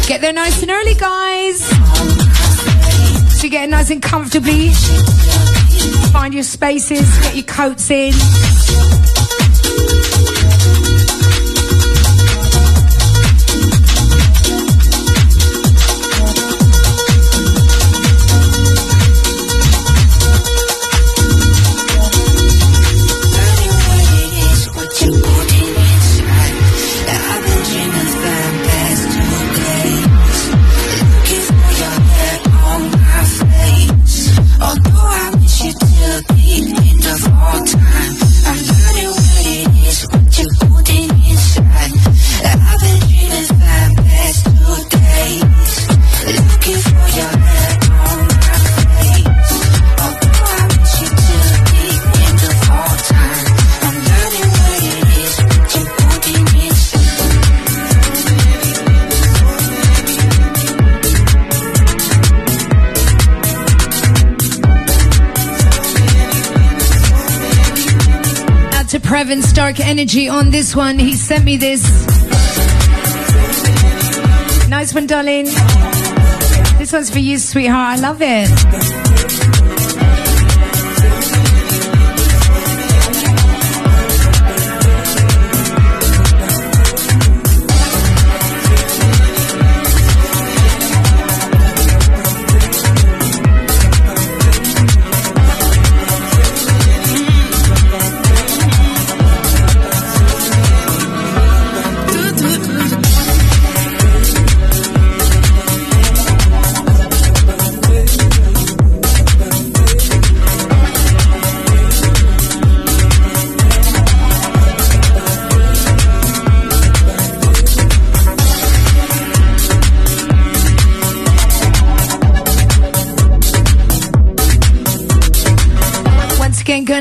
[0.07, 1.61] Get there nice and early, guys.
[3.39, 4.69] So you get nice and comfortably.
[6.13, 8.13] Find your spaces, get your coats in.
[69.73, 70.99] dark energy on this one.
[70.99, 71.83] He sent me this.
[74.69, 75.45] Nice one, darling.
[76.79, 77.99] This one's for you, sweetheart.
[77.99, 79.10] I love it.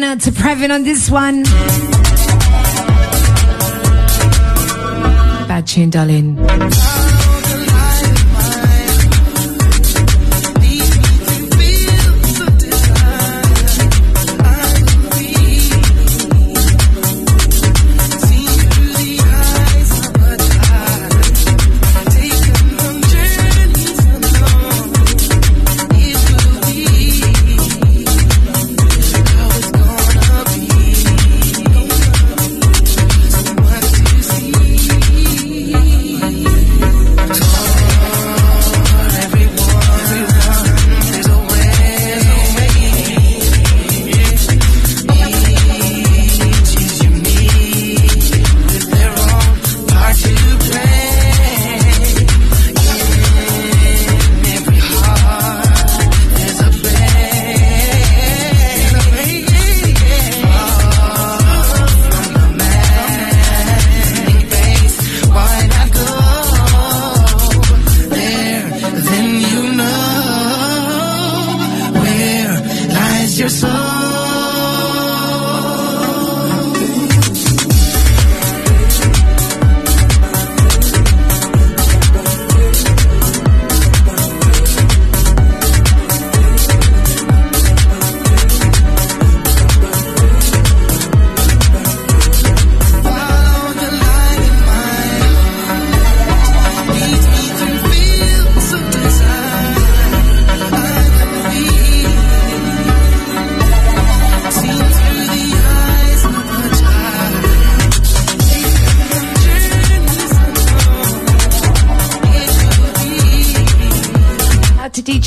[0.09, 1.43] out to Previn on this one.
[5.47, 6.88] Bad tune, darling.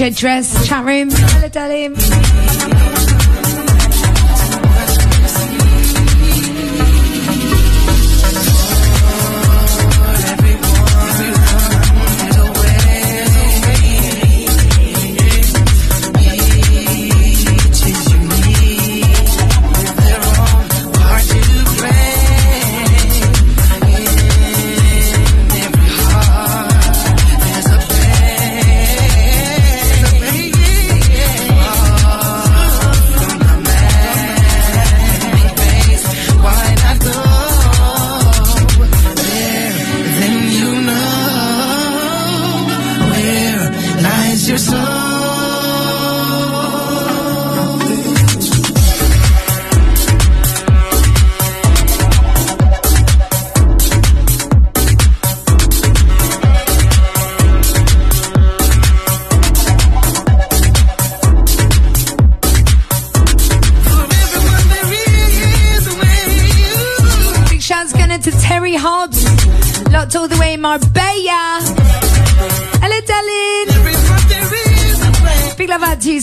[0.03, 0.17] get
[0.67, 2.82] chat room, hello darling.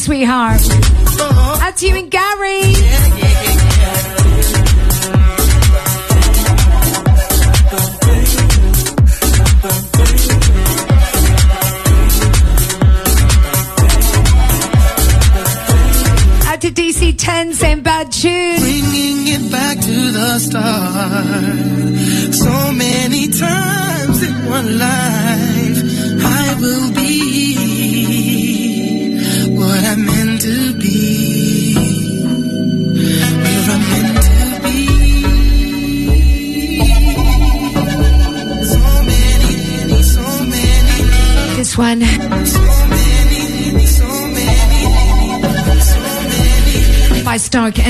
[0.09, 0.78] sweetheart.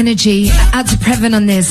[0.10, 1.70] energy out to Previn on this.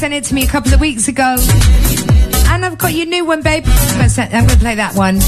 [0.00, 1.36] Sent it to me a couple of weeks ago.
[2.48, 3.62] And I've got your new one, babe.
[3.66, 5.18] I'm going to play that one.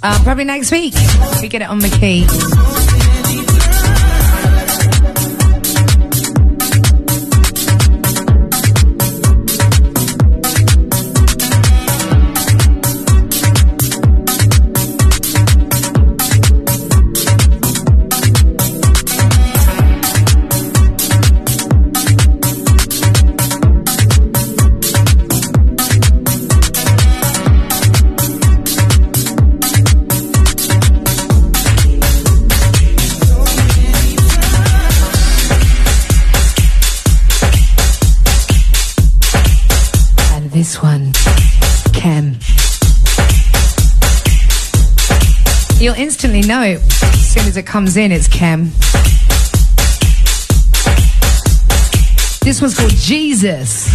[0.00, 0.94] Uh, probably next week.
[1.40, 2.24] We get it on the key.
[45.82, 48.12] You'll instantly know it as soon as it comes in.
[48.12, 48.70] It's Kem.
[52.42, 53.88] This one's called Jesus.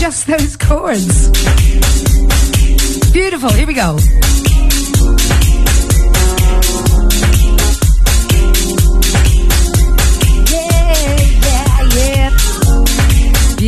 [0.00, 1.28] Just those chords.
[3.12, 3.50] Beautiful.
[3.50, 3.96] Here we go.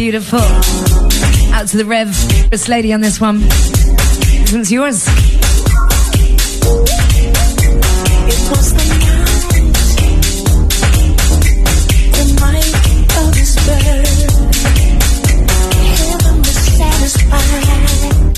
[0.05, 0.39] beautiful.
[1.55, 2.11] Out to the Rev,
[2.51, 3.41] this lady on this one.
[3.41, 5.07] This one's yours.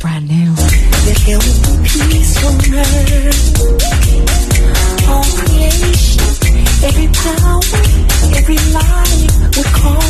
[0.01, 0.51] Brand new.
[5.11, 6.23] All creation,
[6.85, 7.61] every power,
[8.37, 8.57] every
[9.73, 10.06] call.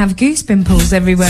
[0.00, 1.28] have goose pimples everywhere.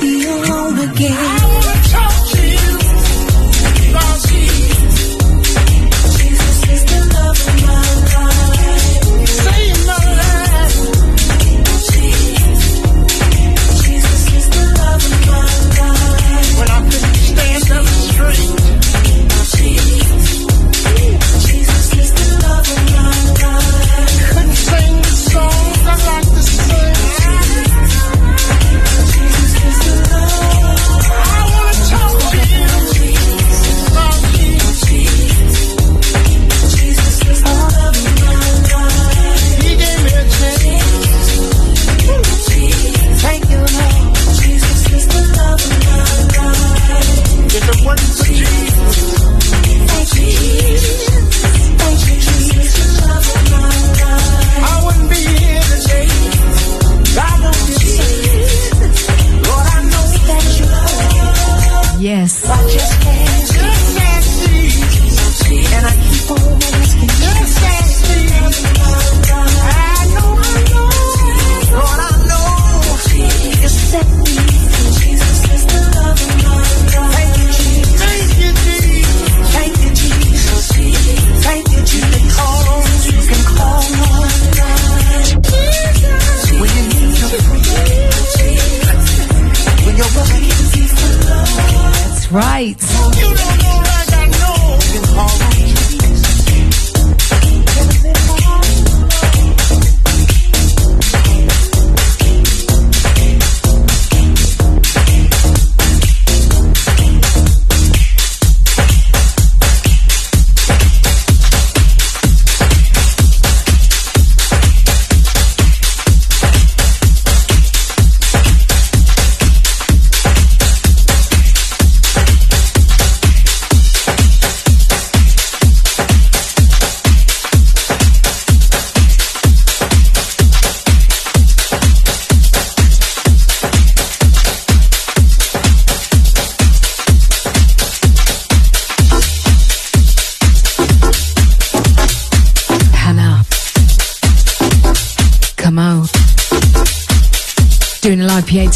[0.00, 1.33] be alone again.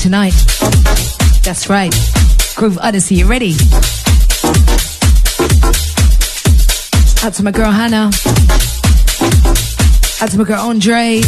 [0.09, 0.33] tonight.
[1.45, 1.95] That's right.
[2.57, 3.53] Groove Odyssey, you ready?
[7.23, 8.11] Out to my girl Hannah.
[10.23, 11.21] Out to my girl Andre.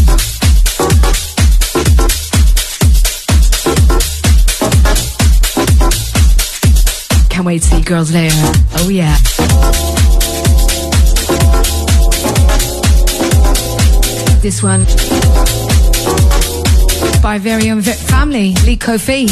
[7.29, 8.35] Can't wait to see girls later.
[8.77, 9.15] Oh yeah.
[14.41, 14.87] This one
[17.23, 19.27] by very own family, Lee Kofi.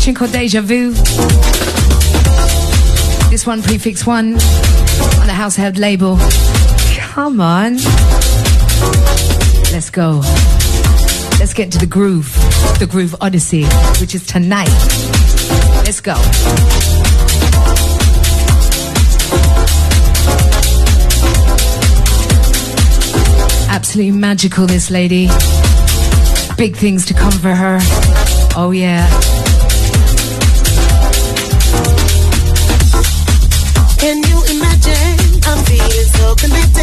[0.00, 0.92] Chinko Deja Vu.
[3.30, 4.34] This one, prefix one,
[5.20, 6.18] on the house label.
[6.96, 7.76] Come on.
[9.72, 10.20] Let's go.
[11.38, 12.32] Let's get to the groove,
[12.78, 13.64] the groove odyssey,
[14.00, 14.68] which is tonight.
[15.84, 16.14] Let's go.
[23.88, 25.28] absolutely magical, this lady.
[26.58, 27.78] Big things to come for her.
[28.54, 29.08] Oh, yeah.
[33.96, 35.40] Can you imagine?
[35.46, 36.77] I'm feeling so connected.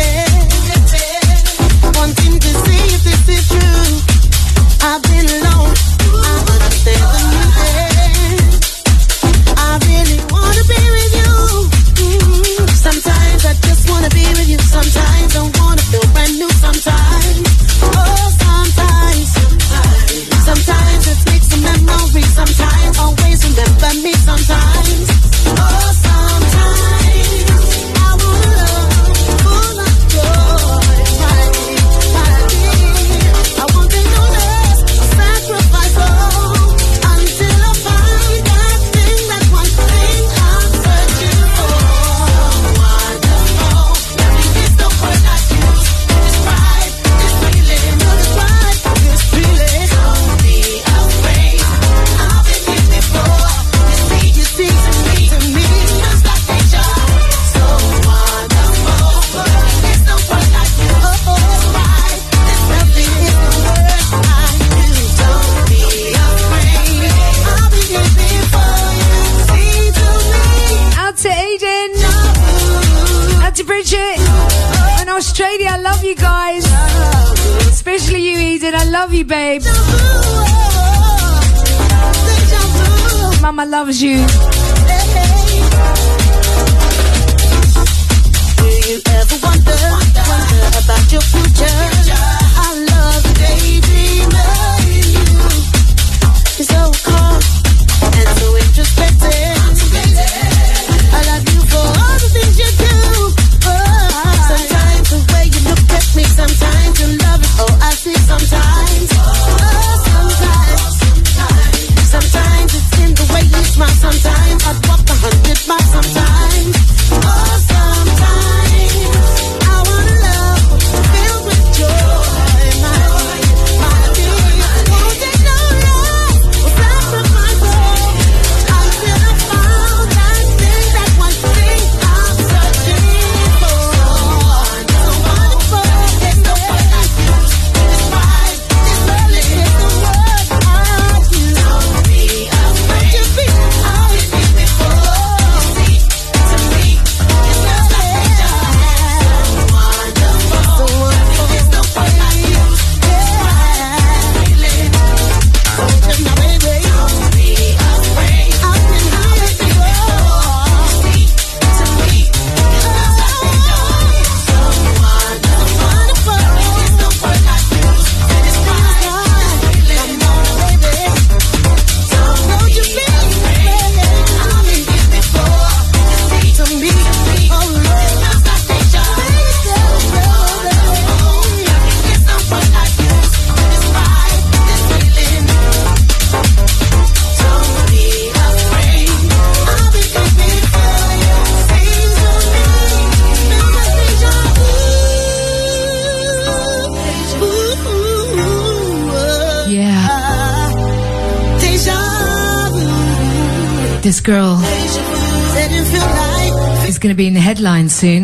[207.56, 208.24] headline soon.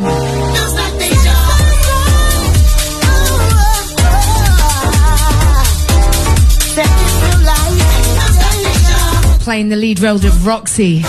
[9.40, 11.02] Playing the lead role of Roxy.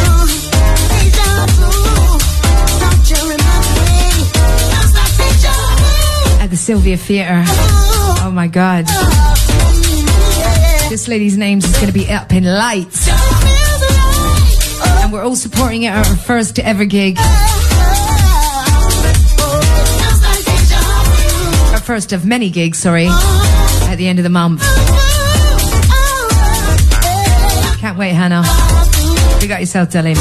[6.38, 7.42] At the Sylvia Theatre.
[8.24, 8.86] Oh my god.
[10.90, 13.08] This lady's name is going to be up in lights.
[15.02, 17.18] And we're all supporting it at our first ever gig.
[21.92, 24.62] First of many gigs, sorry, at the end of the month.
[27.80, 28.42] Can't wait, Hannah.
[29.42, 30.16] You got yourself, darling.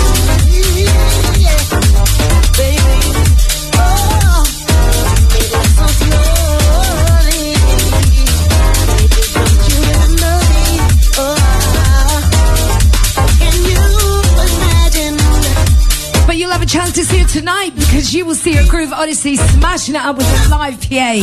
[16.28, 18.92] But you'll have a chance to see her tonight because you will see her Groove
[18.92, 21.22] Odyssey smashing it up with a live PA.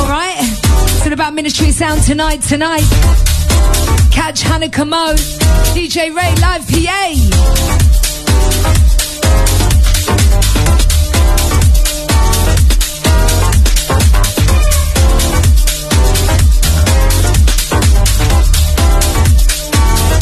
[0.00, 0.36] Alright?
[0.38, 2.84] It's all about Ministry Sound tonight, tonight.
[4.12, 5.14] Catch Hannah Kamo,
[5.74, 7.48] DJ Ray live PA.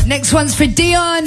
[0.06, 1.26] Next one's for Dion.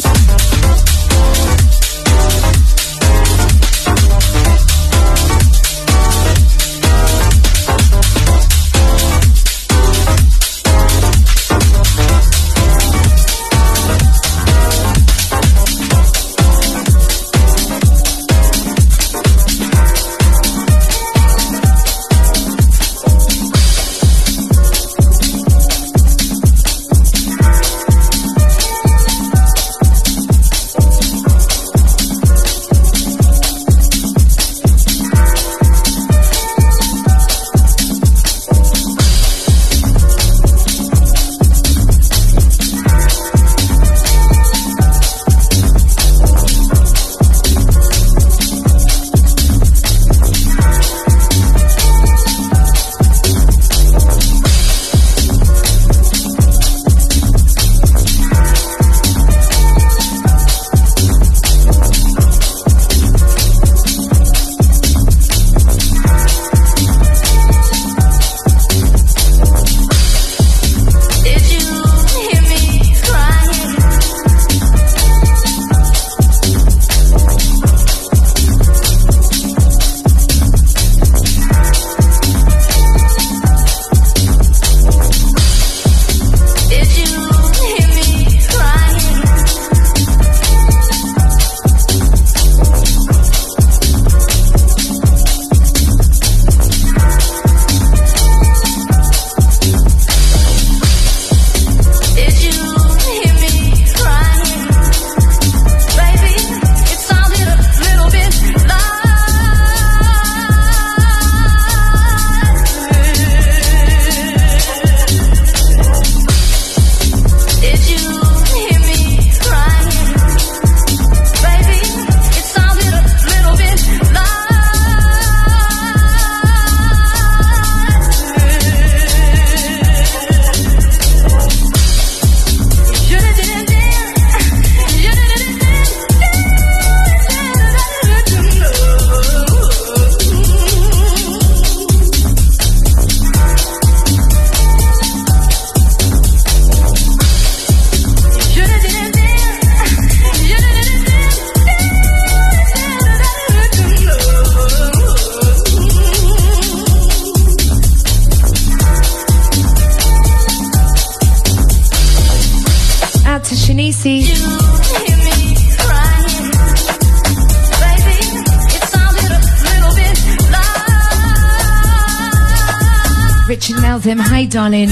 [174.54, 174.90] Darling.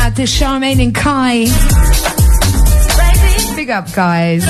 [0.00, 1.44] Out to Charmaine and Kai.
[3.54, 4.42] Big up, guys.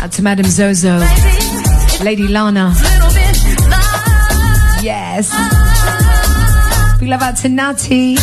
[0.00, 0.98] Out to Madam Zozo.
[2.02, 2.72] Lady Lana.
[4.82, 5.69] Yes.
[7.10, 8.14] Big love out to Natty.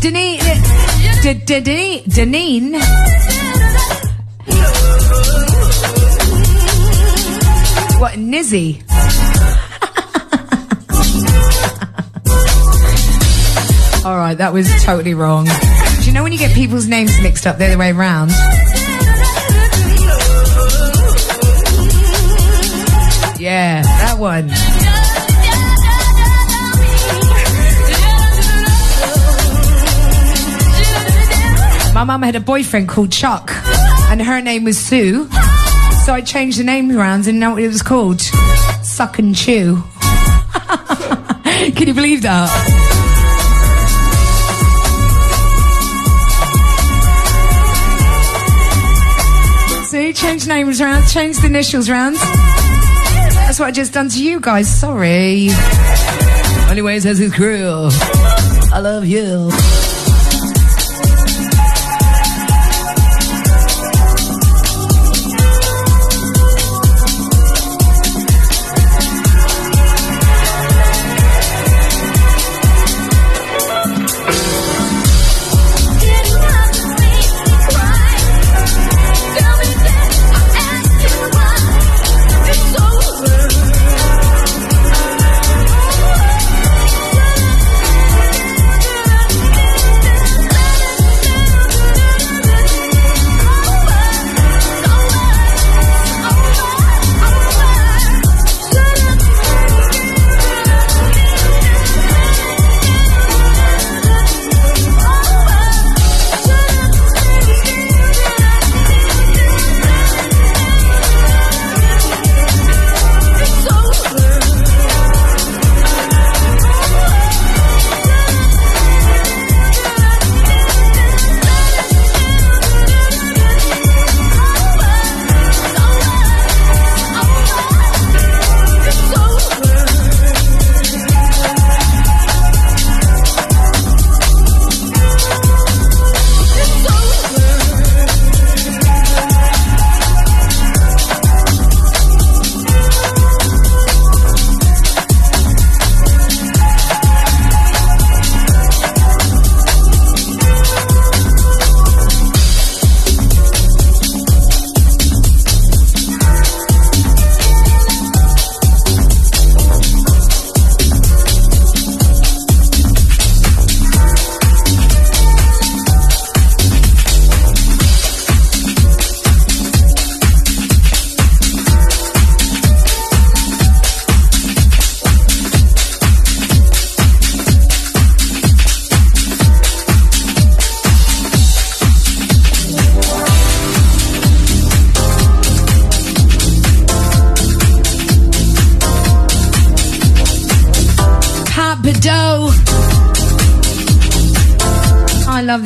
[0.00, 0.40] Deneen.
[1.22, 3.07] D- D- D- Deneen.
[8.08, 8.82] got Nizzy.
[14.04, 15.44] All right, that was totally wrong.
[15.44, 18.30] Do you know when you get people's names mixed up the other way around?
[23.38, 24.48] Yeah, that one.
[31.94, 33.50] My mama had a boyfriend called Chuck,
[34.10, 35.28] and her name was Sue.
[36.08, 38.22] So I changed the name around and what it was called.
[38.82, 39.76] Suck and Chew.
[41.76, 42.48] Can you believe that?
[49.84, 52.14] See, change names around, change the initials around.
[52.14, 54.66] That's what I just done to you guys.
[54.66, 55.50] Sorry.
[56.70, 57.90] Anyway, as his crew.
[58.72, 59.50] I love you.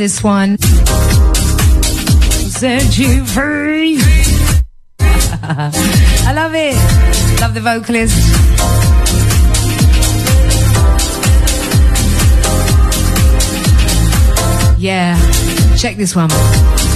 [0.02, 0.58] This one.
[2.58, 4.00] Set you free.
[5.40, 6.74] I love it.
[7.40, 8.18] Love the vocalist.
[14.76, 15.16] Yeah.
[15.76, 16.91] Check this one.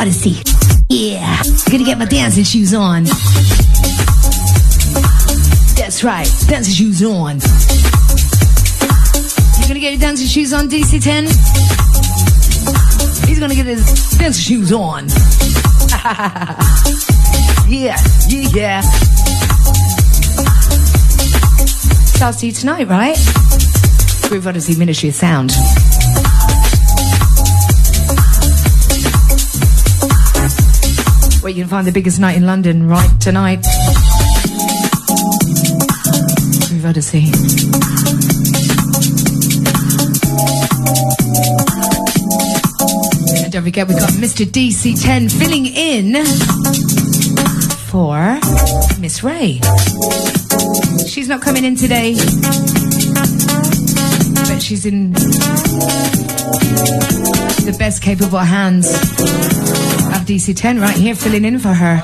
[0.00, 0.42] Odyssey.
[0.88, 1.42] Yeah.
[1.70, 3.04] Gonna get my dancing shoes on.
[5.76, 6.26] That's right.
[6.46, 7.38] Dancing shoes on.
[9.58, 11.26] You're gonna get your dancing shoes on, DC10?
[13.28, 13.84] He's gonna get his
[14.16, 15.08] dancing shoes on.
[17.68, 18.80] yeah, yeah, yeah.
[22.16, 23.18] Starts to you tonight, right?
[24.22, 25.52] Groove Odyssey Ministry of Sound.
[31.50, 33.66] Where you can find the biggest night in London right tonight.
[36.86, 37.24] Odyssey.
[43.42, 44.46] And don't forget, we've got Mr.
[44.46, 46.24] DC10 filling in
[47.88, 48.38] for
[49.00, 49.60] Miss Ray.
[51.08, 52.14] She's not coming in today,
[54.46, 55.10] but she's in
[57.64, 58.86] the best capable hands
[60.30, 61.96] DC10 right here, filling in for her.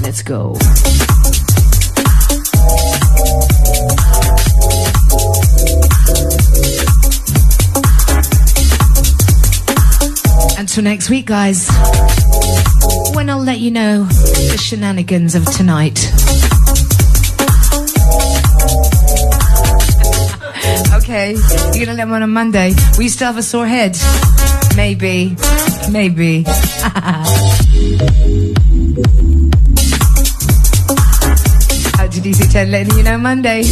[0.00, 0.56] Let's go.
[10.58, 11.68] Until next week, guys,
[13.14, 16.10] when I'll let you know the shenanigans of tonight.
[21.34, 22.72] You're gonna let me on a Monday.
[22.98, 23.96] We still have a sore head.
[24.76, 25.34] Maybe,
[25.90, 26.44] maybe.
[31.98, 33.62] Out to DC 10 letting you know Monday.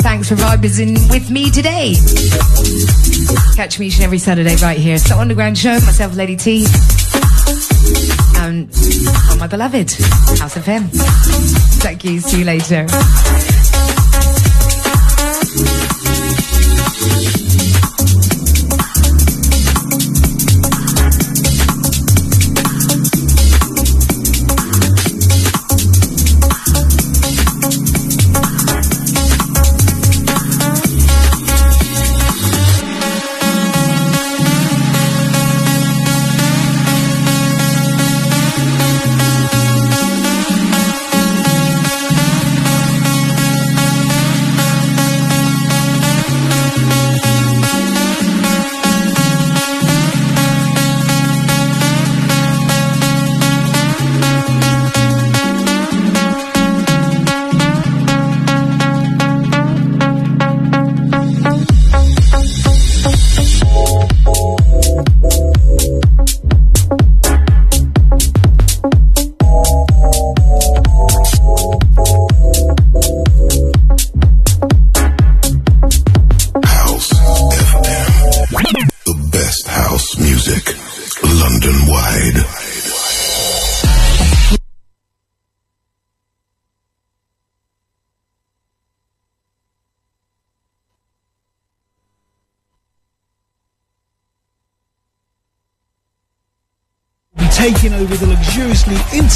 [0.00, 1.94] Thanks for vibing with me today.
[3.54, 4.96] Catch me each and every Saturday right here.
[4.96, 6.64] Soul Underground Show, myself, Lady T.
[8.38, 8.68] And
[9.30, 9.90] on my beloved
[10.38, 10.88] House FM.
[11.82, 12.20] Thank you.
[12.20, 12.86] See you later.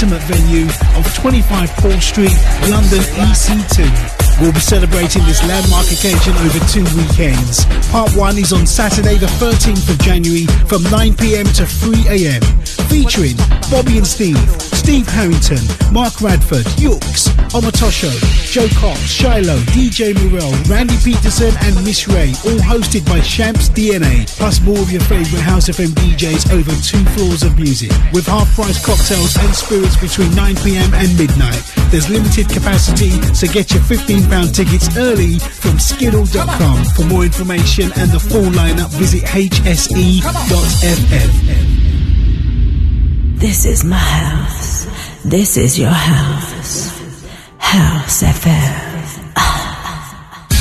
[0.02, 0.79] Intimate venue
[1.20, 2.32] 25 Paul Street,
[2.70, 4.40] London EC2.
[4.40, 7.66] We'll be celebrating this landmark occasion over two weekends.
[7.92, 12.40] Part one is on Saturday, the 13th of January from 9 pm to 3 am,
[12.88, 13.36] featuring
[13.70, 14.40] Bobby and Steve,
[14.72, 15.60] Steve Harrington,
[15.92, 18.08] Mark Radford, Yooks, Omatosho,
[18.48, 24.24] Joe Cox, Shiloh, DJ Morel, Randy Peterson, and Miss Ray, all hosted by Shamps DNA,
[24.38, 28.80] plus more of your favourite House FM DJs over two floors of music, with half-price
[28.84, 31.62] cocktails and spirits between 9pm and midnight.
[31.90, 36.84] There's limited capacity, so get your £15 tickets early from skiddle.com.
[36.96, 40.20] For more information and the full lineup, visit hse.fm.
[43.38, 44.86] This is my house.
[45.24, 46.90] This is your house.
[47.58, 48.89] House FM.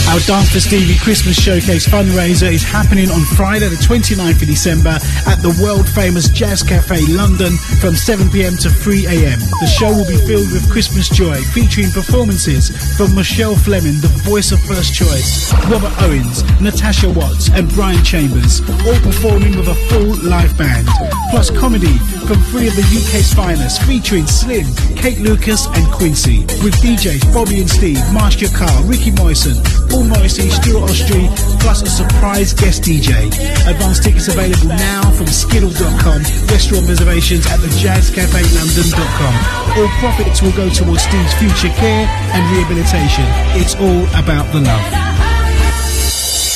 [0.09, 4.97] Our Dance for Stevie Christmas Showcase fundraiser is happening on Friday, the 29th of December
[5.29, 9.37] at the world famous Jazz Cafe London from 7pm to 3am.
[9.37, 14.51] The show will be filled with Christmas joy, featuring performances from Rochelle Fleming, the voice
[14.51, 20.17] of First Choice, Robert Owens, Natasha Watts, and Brian Chambers, all performing with a full
[20.27, 20.89] live band.
[21.29, 24.65] Plus comedy from three of the UK's finest, featuring Slim,
[24.97, 30.49] Kate Lucas, and Quincy, with DJs Bobby and Steve, Master Carr, Ricky Moyson, Paul Morrissey,
[30.49, 31.29] Stuart Ostry,
[31.61, 33.29] plus a surprise guest DJ.
[33.69, 39.33] Advance tickets available now from skiddle.com, restaurant reservations at thejazzcafelondon.com.
[39.77, 43.25] All profits will go towards Steve's future care and rehabilitation.
[43.53, 45.09] It's all about the love.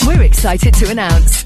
[0.08, 1.46] We're excited to announce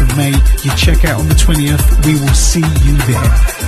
[0.00, 0.32] of May.
[0.62, 2.06] You check out on the 20th.
[2.06, 3.66] We will see you there.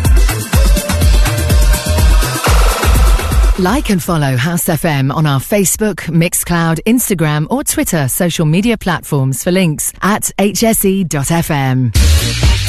[3.58, 9.42] Like and follow House FM on our Facebook, Mixcloud, Instagram, or Twitter social media platforms
[9.42, 11.92] for links at hse.fm.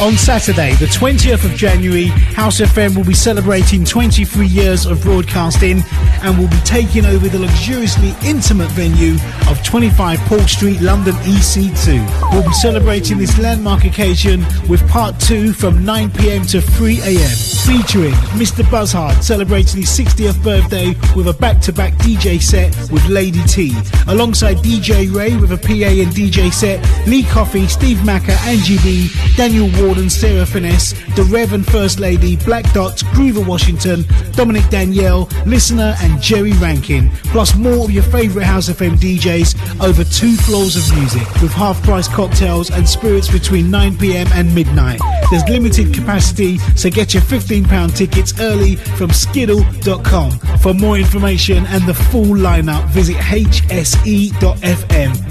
[0.01, 5.83] On Saturday, the 20th of January, House FM will be celebrating 23 years of broadcasting
[6.21, 9.15] and will be taking over the luxuriously intimate venue
[9.49, 12.31] of 25 Paul Street, London EC2.
[12.31, 17.35] We'll be celebrating this landmark occasion with part two from 9 pm to 3 am,
[17.67, 18.69] featuring Mr.
[18.71, 23.75] Buzzard celebrating his 60th birthday with a back to back DJ set with Lady T,
[24.07, 29.09] alongside DJ Ray with a PA and DJ set, Lee Coffey, Steve Macker, Angie B,
[29.35, 35.27] Daniel Warden, Sarah Finesse, The Rev and First Lady, Black Dots, Groover Washington, Dominic Danielle,
[35.47, 40.75] Listener, and Jerry Rankin, plus more of your favourite House FM DJs over two floors
[40.75, 44.99] of music with half price cocktails and spirits between 9pm and midnight.
[45.31, 50.33] There's limited capacity, so get your £15 tickets early from skiddle.com.
[50.59, 54.35] For more information and the full lineup, visit hse.fm.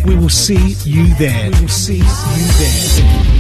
[0.05, 1.49] We will see you there.
[1.53, 2.05] We will see you
[2.59, 3.38] there.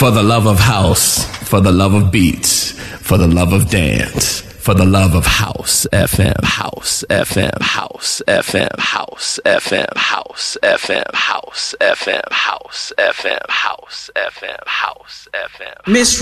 [0.00, 4.40] For the love of house, for the love of beats, for the love of dance,
[4.40, 11.76] for the love of house FM, house FM, house FM, house FM, house FM, house
[11.82, 15.86] FM, house FM, house FM, house FM.
[15.86, 16.18] Miss